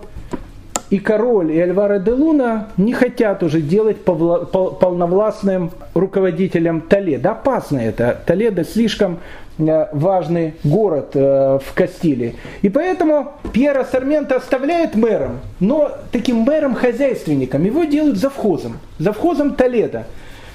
[0.93, 7.31] и король, и Альваро де Луна не хотят уже делать полновластным руководителем Толеда.
[7.31, 8.21] Опасно это.
[8.27, 9.19] Толедо слишком
[9.59, 12.37] э, важный город э, в Кастилии.
[12.61, 17.65] И поэтому Пьера Сармента оставляет мэром, но таким мэром-хозяйственником.
[17.65, 18.79] Его делают завхозом.
[18.99, 20.05] Завхозом Толеда.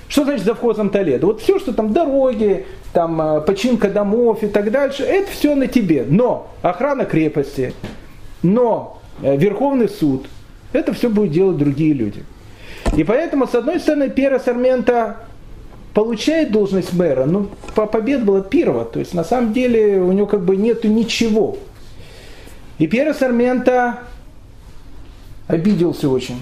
[0.08, 1.26] Что значит завхозом Толеда?
[1.26, 5.66] Вот все, что там дороги, там э, починка домов и так дальше, это все на
[5.66, 6.06] тебе.
[6.08, 7.74] Но охрана крепости,
[8.44, 10.28] но Верховный суд,
[10.74, 12.24] это все будут делать другие люди.
[12.96, 15.18] И поэтому, с одной стороны, Пьера Сармента
[15.94, 20.42] получает должность мэра, но победа была первого, то есть на самом деле у него как
[20.44, 21.58] бы нету ничего.
[22.78, 24.02] И Пьера Сармента
[25.48, 26.42] обиделся очень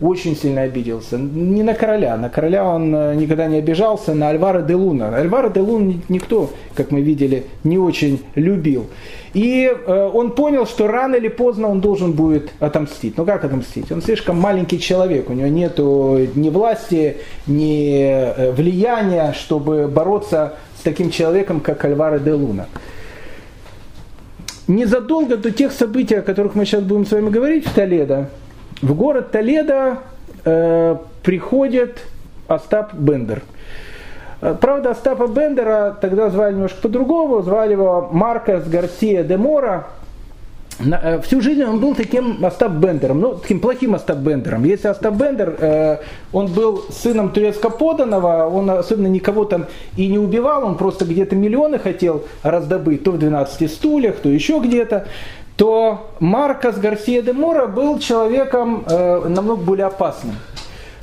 [0.00, 1.16] очень сильно обиделся.
[1.16, 5.08] Не на короля, на короля он э, никогда не обижался, на Альвара де Луна.
[5.16, 8.86] Альвара де Лун никто, как мы видели, не очень любил.
[9.34, 13.16] И э, он понял, что рано или поздно он должен будет отомстить.
[13.16, 13.90] Ну как отомстить?
[13.92, 17.16] Он слишком маленький человек, у него нет ни власти,
[17.46, 22.66] ни э, влияния, чтобы бороться с таким человеком, как Альвара де Луна.
[24.66, 28.30] Незадолго до тех событий, о которых мы сейчас будем с вами говорить в Толедо,
[28.84, 29.98] в город Толедо
[30.44, 32.04] э, приходит
[32.48, 33.42] Остап Бендер.
[34.42, 39.86] Э, правда, Остапа Бендера тогда звали немножко по-другому, звали его Маркос Гарсия де Мора.
[40.80, 44.64] Э, всю жизнь он был таким Остап Бендером, ну, таким плохим Остап Бендером.
[44.64, 45.98] Если Остап Бендер, э,
[46.32, 49.64] он был сыном турецко поданного, он особенно никого там
[49.96, 54.58] и не убивал, он просто где-то миллионы хотел раздобыть, то в 12 стульях, то еще
[54.58, 55.06] где-то
[55.56, 60.36] то Маркос Гарсия де Мора был человеком э, намного более опасным.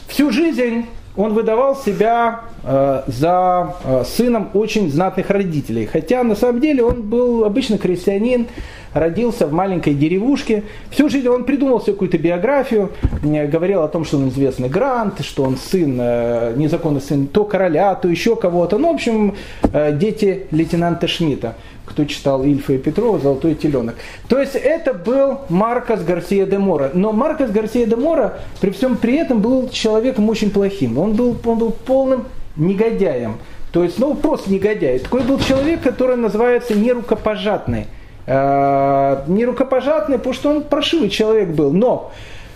[0.07, 0.85] Всю жизнь
[1.15, 5.85] он выдавал себя за э, сыном очень знатных родителей.
[5.85, 8.47] Хотя на самом деле он был обычно крестьянин,
[8.93, 10.63] родился в маленькой деревушке.
[10.89, 12.91] Всю жизнь он придумал себе какую-то биографию,
[13.23, 17.95] говорил о том, что он известный грант, что он сын, э, незаконный сын то короля,
[17.95, 18.77] то еще кого-то.
[18.77, 19.35] Ну, в общем,
[19.73, 23.95] э, дети лейтенанта Шмидта кто читал Ильфа и Петрова «Золотой теленок».
[24.29, 26.91] То есть это был Маркос Гарсия де Мора.
[26.93, 30.97] Но Маркос Гарсия де Мора при всем при этом был человеком очень плохим.
[30.97, 33.37] Он был, он был полным негодяем.
[33.71, 34.99] То есть, ну, просто негодяй.
[34.99, 37.87] Такой был человек, который называется нерукопожатный.
[38.27, 41.71] Э, нерукопожатный, потому что он прошивый человек был.
[41.71, 42.11] Но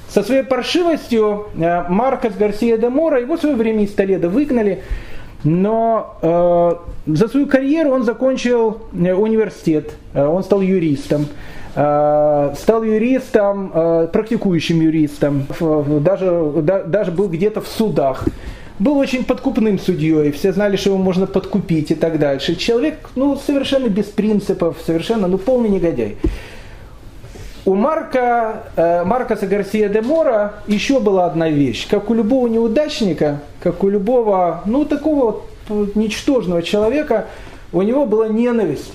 [0.09, 4.83] Со своей паршивостью э, Маркос Гарсия де Мора, его в свое время из Толеда выгнали,
[5.43, 6.71] но э,
[7.07, 11.27] за свою карьеру он закончил э, университет, э, он стал юристом.
[11.75, 16.51] Э, стал юристом, э, практикующим юристом, даже,
[16.87, 18.25] даже был где-то в судах.
[18.78, 22.55] Был очень подкупным судьей, все знали, что его можно подкупить и так дальше.
[22.55, 26.17] Человек, ну, совершенно без принципов, совершенно, ну, полный негодяй.
[27.63, 31.88] У Марка, э, Маркоса Гарсия де Мора еще была одна вещь.
[31.88, 37.28] Как у любого неудачника, как у любого, ну, такого вот ничтожного человека,
[37.71, 38.91] у него была ненависть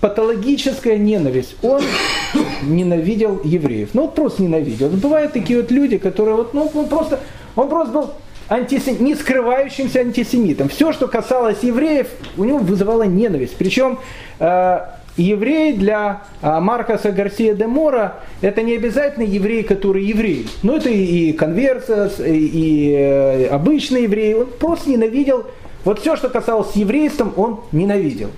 [0.00, 1.56] патологическая ненависть.
[1.62, 1.82] Он
[2.62, 3.90] ненавидел евреев.
[3.94, 4.88] Ну, вот просто ненавидел.
[4.88, 7.20] Бывают такие вот люди, которые вот, ну, он просто,
[7.56, 8.10] он просто был
[8.48, 9.02] антисем...
[9.04, 10.68] не скрывающимся антисемитом.
[10.68, 13.56] Все, что касалось евреев, у него вызывало ненависть.
[13.56, 13.98] Причем
[14.38, 14.78] э,
[15.16, 20.46] еврей для э, Маркоса Гарсия де Мора это не обязательно еврей, который еврей.
[20.62, 24.34] Ну, это и, и конверсос, и, и э, обычный еврей.
[24.34, 25.46] Он просто ненавидел,
[25.84, 28.30] вот все, что касалось еврейством, он ненавидел.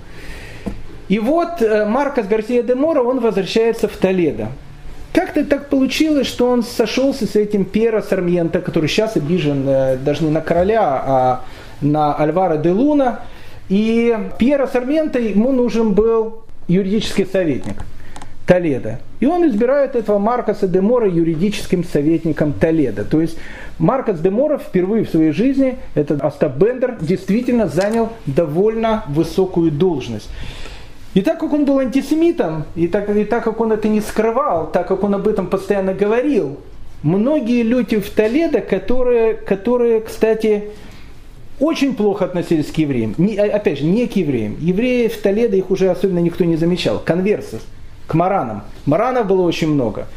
[1.07, 4.49] И вот э, Маркос Гарсия де Мора, он возвращается в Толедо.
[5.13, 10.23] Как-то так получилось, что он сошелся с этим Пьеро Сармьенто, который сейчас обижен э, даже
[10.23, 11.41] не на короля, а
[11.81, 13.21] на Альвара де Луна.
[13.67, 17.83] И Пьеро Сарменто ему нужен был юридический советник
[18.45, 18.99] Толеда.
[19.19, 23.03] И он избирает этого Маркоса де Мора юридическим советником Толеда.
[23.03, 23.37] То есть
[23.79, 30.29] Маркос де Мора впервые в своей жизни, этот Остап Бендер, действительно занял довольно высокую должность.
[31.13, 34.71] И так как он был антисемитом, и так, и так как он это не скрывал,
[34.71, 36.57] так как он об этом постоянно говорил,
[37.03, 40.69] многие люди в Толедо, которые, которые кстати,
[41.59, 43.13] очень плохо относились к евреям.
[43.17, 44.55] Не, а, опять же, не к евреям.
[44.59, 46.99] Евреи в Толедо, их уже особенно никто не замечал.
[46.99, 47.61] Конверсов,
[48.07, 48.63] к маранам.
[48.85, 50.07] Маранов было очень много.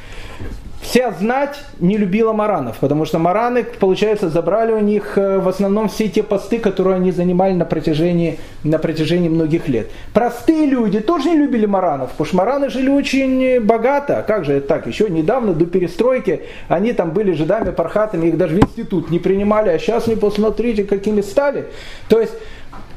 [0.85, 5.89] Вся знать не любила маранов, потому что мараны, получается, забрали у них э, в основном
[5.89, 9.89] все те посты, которые они занимали на протяжении, на протяжении многих лет.
[10.12, 14.22] Простые люди тоже не любили маранов, потому что мараны жили очень богато.
[14.26, 14.87] Как же это так?
[14.87, 19.70] Еще недавно, до перестройки, они там были жидами, пархатами, их даже в институт не принимали,
[19.70, 21.64] а сейчас не посмотрите, какими стали.
[22.11, 22.35] То есть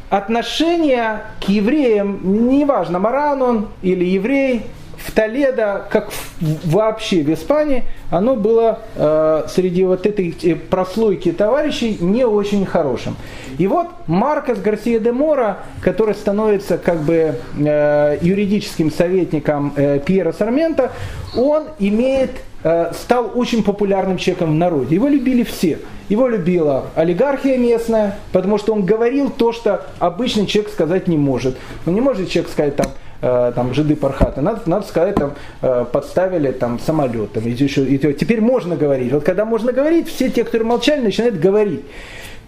[0.10, 2.20] отношение к евреям,
[2.50, 4.64] неважно, маран он или еврей,
[4.98, 11.32] в Толедо, как в, вообще в Испании, оно было э, среди вот этой э, прослойки
[11.32, 13.16] товарищей не очень хорошим.
[13.58, 20.32] И вот Маркос Гарсия де Мора, который становится как бы э, юридическим советником э, Пьера
[20.32, 20.92] Сармента,
[21.36, 22.32] он имеет
[22.64, 24.96] э, стал очень популярным человеком в народе.
[24.96, 25.80] Его любили все.
[26.10, 31.58] Его любила олигархия местная, потому что он говорил то, что обычный человек сказать не может.
[31.86, 32.88] Он не может человек сказать там,
[33.22, 34.42] там жиды пархата.
[34.42, 37.34] Надо, надо сказать, там э, подставили там самолет.
[37.34, 39.12] Там, еще, и, теперь можно говорить.
[39.12, 41.84] Вот когда можно говорить, все те, которые молчали, начинают говорить.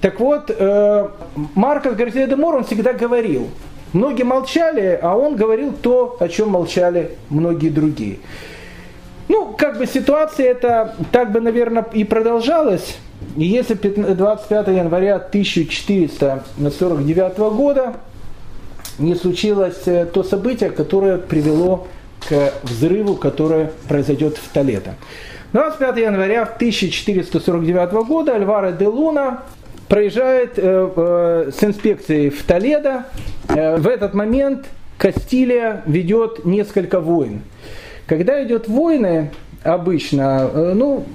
[0.02, 1.08] Так вот, э,
[1.56, 3.50] Маркос Гарсия де Мор, он всегда говорил.
[3.94, 8.18] Многие молчали, а он говорил то, о чем молчали многие другие.
[9.28, 12.98] Ну, как бы ситуация эта так бы, наверное, и продолжалась.
[13.36, 17.96] Если 25 января 1449 года
[19.00, 21.88] не случилось э, то событие, которое привело
[22.28, 24.96] к взрыву, которое произойдет в Толето.
[25.54, 29.44] 25 января 1449 года Альваро де Луна
[29.88, 33.06] проезжает э, э, с инспекцией в Толедо.
[33.48, 37.42] В этот момент Кастилия ведет несколько войн.
[38.06, 39.32] Когда идет войны,
[39.64, 41.06] обычно, ну,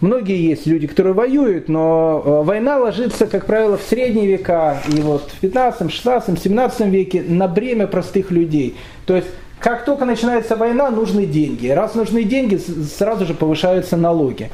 [0.00, 5.00] Многие есть люди, которые воюют, но э, война ложится, как правило, в средние века и
[5.00, 8.76] вот в 15, 16, 17 веке на бремя простых людей.
[9.04, 9.28] То есть
[9.60, 11.68] как только начинается война, нужны деньги.
[11.68, 14.50] Раз нужны деньги, сразу же повышаются налоги.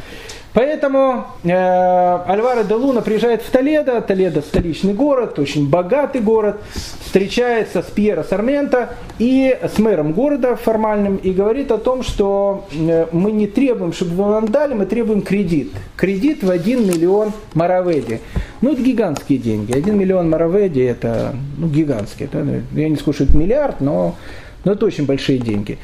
[0.57, 6.63] Поэтому э, Альваро де Луна приезжает в Толедо, Толедо столичный город, очень богатый город,
[7.05, 13.05] встречается с Пьеро Сармента и с мэром города формальным и говорит о том, что э,
[13.13, 15.73] мы не требуем, чтобы вы нам дали, мы требуем кредит.
[15.95, 18.21] Кредит в 1 миллион мараведи.
[18.63, 19.77] Ну, это гигантские деньги.
[19.77, 22.31] 1 миллион мараведи это ну, гигантские.
[22.33, 24.17] Это, я не скажу, что это миллиард, но,
[24.65, 25.77] но это очень большие деньги.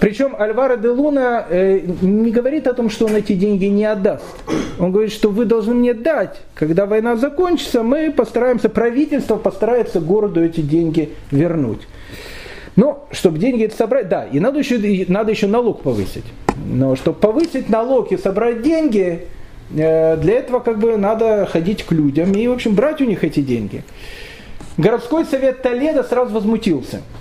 [0.00, 4.24] Причем Альваро де Луна э, не говорит о том, что он эти деньги не отдаст.
[4.78, 6.40] Он говорит, что вы должны мне дать.
[6.54, 11.86] Когда война закончится, мы постараемся, правительство постарается городу эти деньги вернуть.
[12.76, 16.24] Но чтобы деньги собрать, да, и надо еще, надо еще налог повысить.
[16.66, 19.26] Но чтобы повысить налог и собрать деньги,
[19.76, 23.22] э, для этого как бы надо ходить к людям и, в общем, брать у них
[23.22, 23.84] эти деньги.
[24.78, 27.02] Городской совет Толеда сразу возмутился–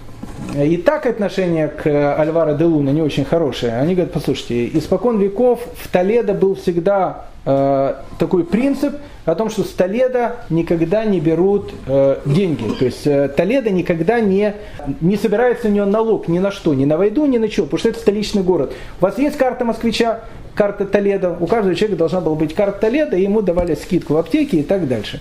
[0.56, 3.74] и так отношение к Альваро де Луна не очень хорошее.
[3.74, 9.64] Они говорят, послушайте, испокон веков в Толедо был всегда э, такой принцип о том, что
[9.64, 12.70] с Толедо никогда не берут э, деньги.
[12.78, 14.54] То есть э, Толедо никогда не,
[15.02, 17.80] не собирается у него налог ни на что, ни на войду, ни на что, потому
[17.80, 18.74] что это столичный город.
[19.00, 20.22] У вас есть карта москвича,
[20.56, 24.18] карта Толедо, у каждого человека должна была быть карта Толедо, и ему давали скидку в
[24.18, 25.20] аптеке и так дальше.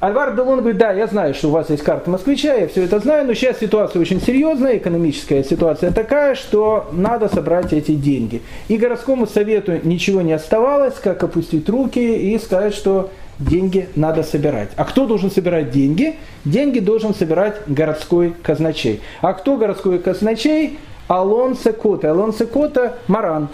[0.00, 3.00] Альвар Делон говорит, да, я знаю, что у вас есть карта москвича, я все это
[3.00, 8.40] знаю, но сейчас ситуация очень серьезная, экономическая ситуация такая, что надо собрать эти деньги.
[8.68, 13.10] И городскому совету ничего не оставалось, как опустить руки и сказать, что
[13.40, 14.68] деньги надо собирать.
[14.76, 16.14] А кто должен собирать деньги?
[16.44, 19.00] Деньги должен собирать городской казначей.
[19.20, 20.78] А кто городской казначей?
[21.08, 22.10] Алонсо Кота.
[22.10, 23.48] Алонсо Кота– Маран.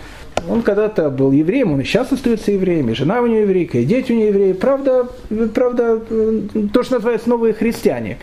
[0.48, 3.84] Он когда-то был евреем, он и сейчас остается евреем, и жена у него еврейка, и
[3.84, 4.52] дети у него евреи.
[4.52, 5.08] Правда,
[5.54, 6.00] правда,
[6.72, 8.18] то, что называется новые христиане.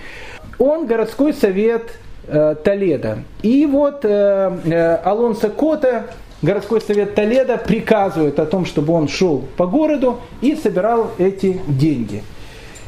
[0.60, 1.94] Он городской совет
[2.28, 3.20] э, Толеда.
[3.42, 6.08] И вот э, э, Алонсо Кота,
[6.42, 12.24] городской совет Толеда, приказывает о том, чтобы он шел по городу и собирал эти деньги.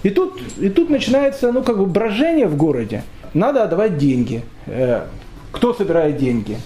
[0.03, 3.03] И тут, и тут начинается ну, как бы брожение в городе.
[3.34, 4.43] Надо отдавать деньги.
[4.68, 5.05] Э,
[5.51, 6.57] кто собирает деньги?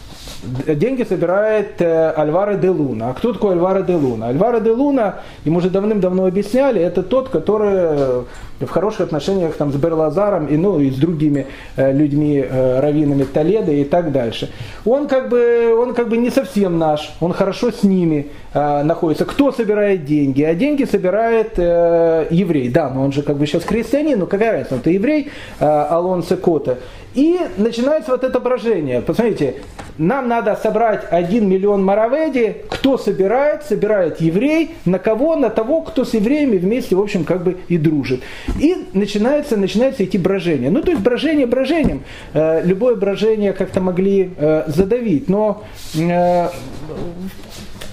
[0.43, 3.09] Деньги собирает э, Альваро де Луна.
[3.09, 4.27] А кто такой Альваро де Луна?
[4.27, 5.15] Альваро де Луна,
[5.45, 8.25] ему уже давным-давно объясняли, это тот, который
[8.59, 13.23] в хороших отношениях там, с Берлазаром и, ну, и с другими э, людьми, э, раввинами
[13.23, 14.49] Толеда и так дальше.
[14.85, 19.25] Он как, бы, он как бы не совсем наш, он хорошо с ними э, находится.
[19.25, 20.41] Кто собирает деньги?
[20.41, 22.69] А деньги собирает э, еврей.
[22.69, 25.29] Да, но он же как бы сейчас христианин, но какая разница, он-то еврей,
[25.59, 26.77] э, Алонсо Кота.
[27.17, 29.01] И начинается вот это брожение.
[29.01, 29.55] Посмотрите,
[29.97, 32.57] нам надо собрать 1 миллион мараведи.
[32.69, 33.63] Кто собирает?
[33.63, 34.75] Собирает еврей.
[34.85, 35.35] На кого?
[35.35, 38.21] На того, кто с евреями вместе, в общем, как бы и дружит.
[38.59, 40.69] И начинается, начинается идти брожение.
[40.69, 42.03] Ну, то есть брожение брожением.
[42.33, 45.29] Э, любое брожение как-то могли э, задавить.
[45.29, 45.63] Но
[45.95, 46.49] э,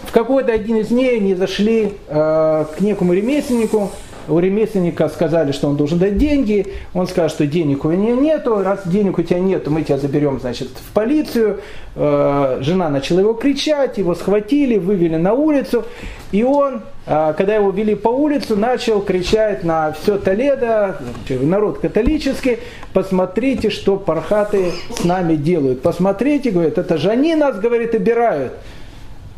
[0.04, 3.90] в какой-то один из дней они зашли к некому ремесленнику,
[4.28, 8.62] у ремесленника сказали, что он должен дать деньги, он скажет, что денег у меня нету,
[8.62, 11.60] раз денег у тебя нет, то мы тебя заберем, значит, в полицию.
[11.96, 15.84] Э, жена начала его кричать, его схватили, вывели на улицу,
[16.32, 20.96] и он, э, когда его вели по улицу, начал кричать на все Толедо,
[21.28, 22.58] народ католический,
[22.92, 28.52] посмотрите, что пархаты с нами делают, посмотрите, говорит, это же они нас, говорит, обирают.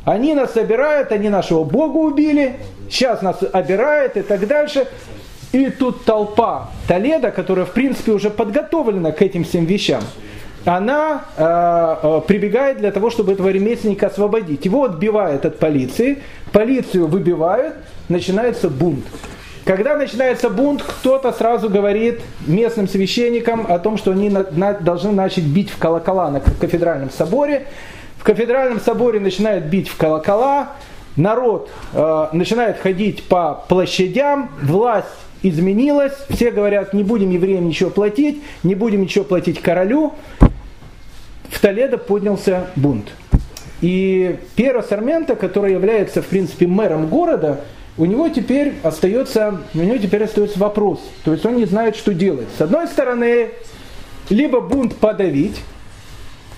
[0.06, 2.54] Они нас собирают, они нашего Бога убили,
[2.88, 4.86] сейчас нас обирают и так дальше.
[5.50, 10.02] И тут толпа Толеда, которая в принципе уже подготовлена к этим всем вещам,
[10.64, 14.64] она э, э, прибегает для того, чтобы этого ремесленника освободить.
[14.64, 16.22] Его отбивают от полиции,
[16.52, 17.74] полицию выбивают,
[18.08, 19.04] начинается бунт.
[19.64, 25.10] Когда начинается бунт, кто-то сразу говорит местным священникам о том, что они на, на, должны
[25.10, 27.66] начать бить в колокола на кафедральном соборе
[28.22, 30.72] кафедральном соборе начинают бить в колокола,
[31.16, 35.08] народ э, начинает ходить по площадям, власть
[35.42, 40.14] изменилась, все говорят, не будем евреям ничего платить, не будем ничего платить королю.
[41.48, 43.12] В Толедо поднялся бунт.
[43.80, 47.60] И Пьеро Сармента, который является, в принципе, мэром города,
[47.98, 51.00] у него теперь остается, у него теперь остается вопрос.
[51.24, 52.48] То есть он не знает, что делать.
[52.58, 53.50] С одной стороны,
[54.28, 55.60] либо бунт подавить,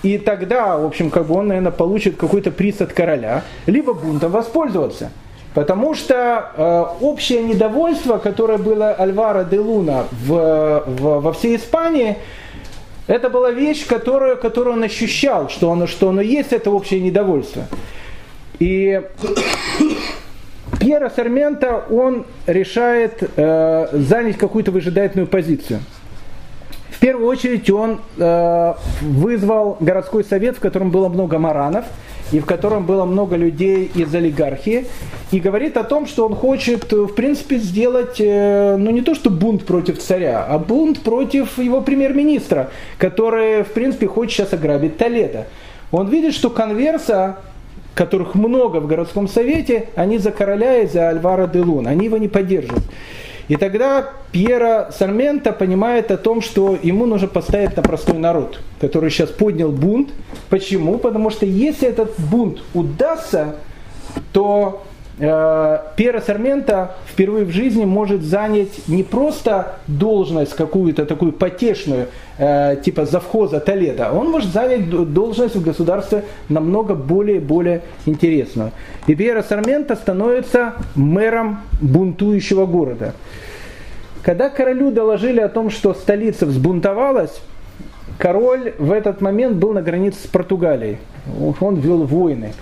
[0.03, 4.31] и тогда, в общем, как бы он, наверное, получит какой-то приз от короля, либо бунтом
[4.31, 5.11] воспользоваться.
[5.53, 12.17] Потому что э, общее недовольство, которое было Альвара де Луна в, в, во всей Испании,
[13.07, 17.63] это была вещь, которую, которую он ощущал, что оно, что оно есть, это общее недовольство.
[18.59, 19.01] И
[20.79, 25.79] Пьера Сармента, он решает э, занять какую-то выжидательную позицию.
[26.99, 31.85] В первую очередь он э, вызвал городской совет, в котором было много маранов,
[32.33, 34.85] и в котором было много людей из олигархии,
[35.31, 39.29] и говорит о том, что он хочет, в принципе, сделать, э, ну не то что
[39.29, 45.47] бунт против царя, а бунт против его премьер-министра, который, в принципе, хочет сейчас ограбить Толедо.
[45.91, 47.37] Он видит, что конверса
[47.95, 52.17] которых много в городском совете, они за короля и за Альвара де Лун, они его
[52.17, 52.83] не поддерживают.
[53.49, 59.09] И тогда Пьера Сармента понимает о том, что ему нужно поставить на простой народ, который
[59.09, 60.09] сейчас поднял бунт.
[60.49, 60.99] Почему?
[60.99, 63.55] Потому что если этот бунт удастся,
[64.33, 64.83] то
[65.19, 72.77] э, Пьера Сармента впервые в жизни может занять не просто должность какую-то такую потешную, э,
[72.83, 78.71] типа завхоза Толеда, он может занять должность в государстве намного более-более интересную.
[79.07, 83.13] И Пьера Сармента становится мэром бунтующего города.
[84.21, 87.41] Когда королю доложили о том, что столица взбунтовалась,
[88.17, 90.97] король в этот момент был на границе с Португалией.
[91.61, 92.53] Он вел войны.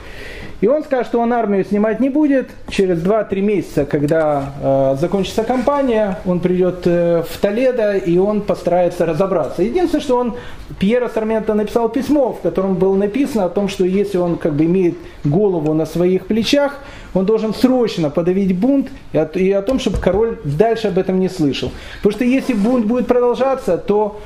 [0.60, 2.50] И он скажет, что он армию снимать не будет.
[2.70, 9.06] Через 2-3 месяца, когда э, закончится кампания, он придет э, в Толедо и он постарается
[9.06, 9.62] разобраться.
[9.62, 10.34] Единственное, что он
[10.80, 14.66] Пьера Сармента написал письмо, в котором было написано о том, что если он как бы
[14.66, 16.80] имеет голову на своих плечах,
[17.14, 21.20] он должен срочно подавить бунт и о, и о том, чтобы король дальше об этом
[21.20, 21.72] не слышал.
[21.98, 24.20] Потому что если бунт будет продолжаться, то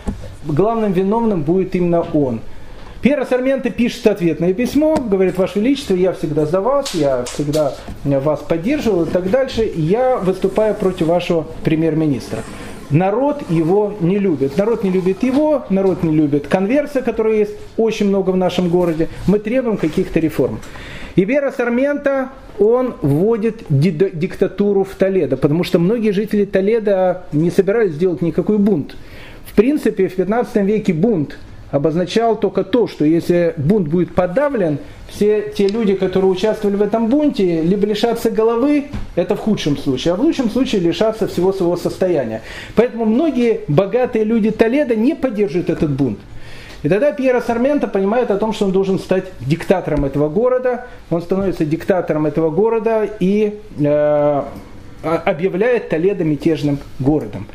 [0.46, 2.40] главным виновным будет именно он.
[3.02, 7.74] Пьера Сарменто пишет ответное письмо, говорит, Ваше Величество, я всегда за вас, я всегда
[8.04, 12.44] вас поддерживал и так дальше, я выступаю против вашего премьер-министра.
[12.92, 14.56] Народ его не любит.
[14.56, 19.08] Народ не любит его, народ не любит конверса, которая есть очень много в нашем городе.
[19.28, 20.60] Мы требуем каких-то реформ.
[21.16, 22.30] И Вера Сармента,
[22.60, 28.96] он вводит диктатуру в Толедо, потому что многие жители Толедо не собирались сделать никакой бунт.
[29.46, 31.40] В принципе, в 15 веке бунт–
[31.72, 34.78] обозначал только то, что если бунт будет подавлен,
[35.08, 38.86] все те люди, которые участвовали в этом бунте, либо лишатся головы,
[39.16, 42.42] это в худшем случае, а в лучшем случае лишатся всего своего состояния.
[42.76, 46.20] Поэтому многие богатые люди Толеда не поддерживают этот бунт.
[46.84, 50.88] И тогда Пьеро Сармента понимает о том, что он должен стать диктатором этого города.
[51.12, 54.44] Он становится диктатором этого города и э,
[55.04, 57.46] объявляет Толедо мятежным городом.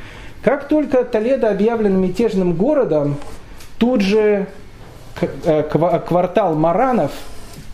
[0.42, 3.16] Как только Толедо объявлен мятежным городом,
[3.78, 4.46] Тут же
[5.20, 7.12] э, квартал Маранов,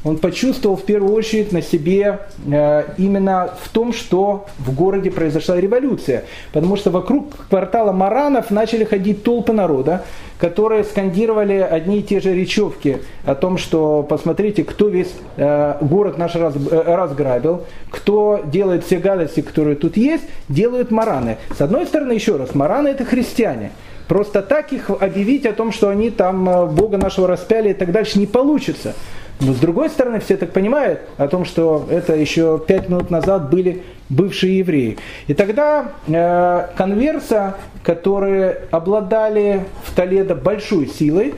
[0.04, 5.60] он почувствовал в первую очередь на себе э, именно в том, что в городе произошла
[5.60, 6.24] революция.
[6.52, 10.04] Потому что вокруг квартала Маранов начали ходить толпы народа,
[10.38, 16.18] которые скандировали одни и те же речевки о том, что посмотрите, кто весь э, город
[16.18, 21.38] наш разграбил, кто делает все гадости, которые тут есть, делают мараны.
[21.56, 23.70] С одной стороны, еще раз, мараны это христиане.
[24.08, 27.92] Просто так их объявить о том, что они там э, Бога нашего распяли и так
[27.92, 28.94] дальше не получится.
[29.40, 33.50] Но с другой стороны, все так понимают о том, что это еще пять минут назад
[33.50, 34.98] были бывшие евреи.
[35.26, 41.34] И тогда э, конверса, которые обладали в Толедо большой силой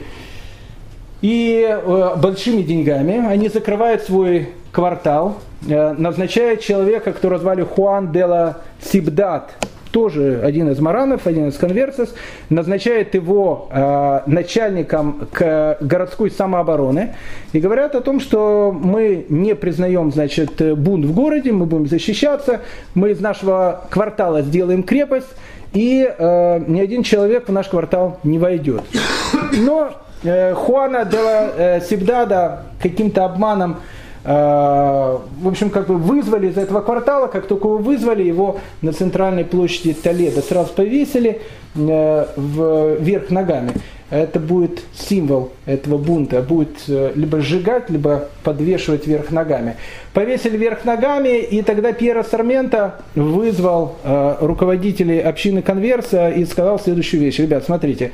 [1.21, 8.25] и э, большими деньгами, они закрывают свой квартал, э, назначают человека, которого звали Хуан де
[8.25, 9.51] ла Сибдат,
[9.95, 12.09] тоже один из маранов, один из конверсов,
[12.49, 17.15] назначает его э, начальником к городской самообороны
[17.53, 22.59] и говорят о том, что мы не признаем значит, бунт в городе, мы будем защищаться,
[22.93, 25.33] мы из нашего квартала сделаем крепость,
[25.71, 28.83] и э, ни один человек в наш квартал не войдет.
[29.53, 29.91] Но
[30.25, 33.77] э, Хуана де э, Сибдада каким-то обманом
[34.25, 39.45] в общем, как бы вызвали из этого квартала, как только его вызвали, его на центральной
[39.45, 41.41] площади Толеда сразу повесили
[41.75, 43.73] э, вверх ногами.
[44.09, 49.75] Это будет символ этого бунта, будет э, либо сжигать, либо подвешивать вверх ногами.
[50.13, 53.97] Повесили вверх ногами, и тогда Пьера Сармента вызвал
[54.41, 57.37] руководителей общины конверса и сказал следующую вещь.
[57.37, 58.11] Ребят, смотрите,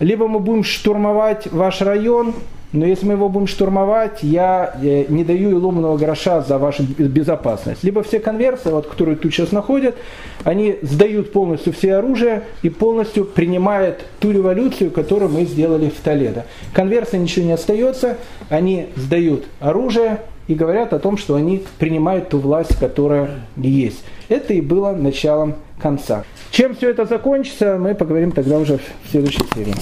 [0.00, 2.34] либо мы будем штурмовать ваш район,
[2.74, 6.82] но если мы его будем штурмовать, я э, не даю и ломаного гроша за вашу
[6.82, 7.84] безопасность.
[7.84, 9.94] Либо все конверсы, вот, которые тут сейчас находят,
[10.42, 16.46] они сдают полностью все оружие и полностью принимают ту революцию, которую мы сделали в Толедо.
[16.72, 18.16] Конверсы ничего не остается,
[18.48, 20.18] они сдают оружие
[20.48, 24.04] и говорят о том, что они принимают ту власть, которая есть.
[24.28, 26.24] Это и было началом конца.
[26.50, 29.74] Чем все это закончится, мы поговорим тогда уже в следующей серии.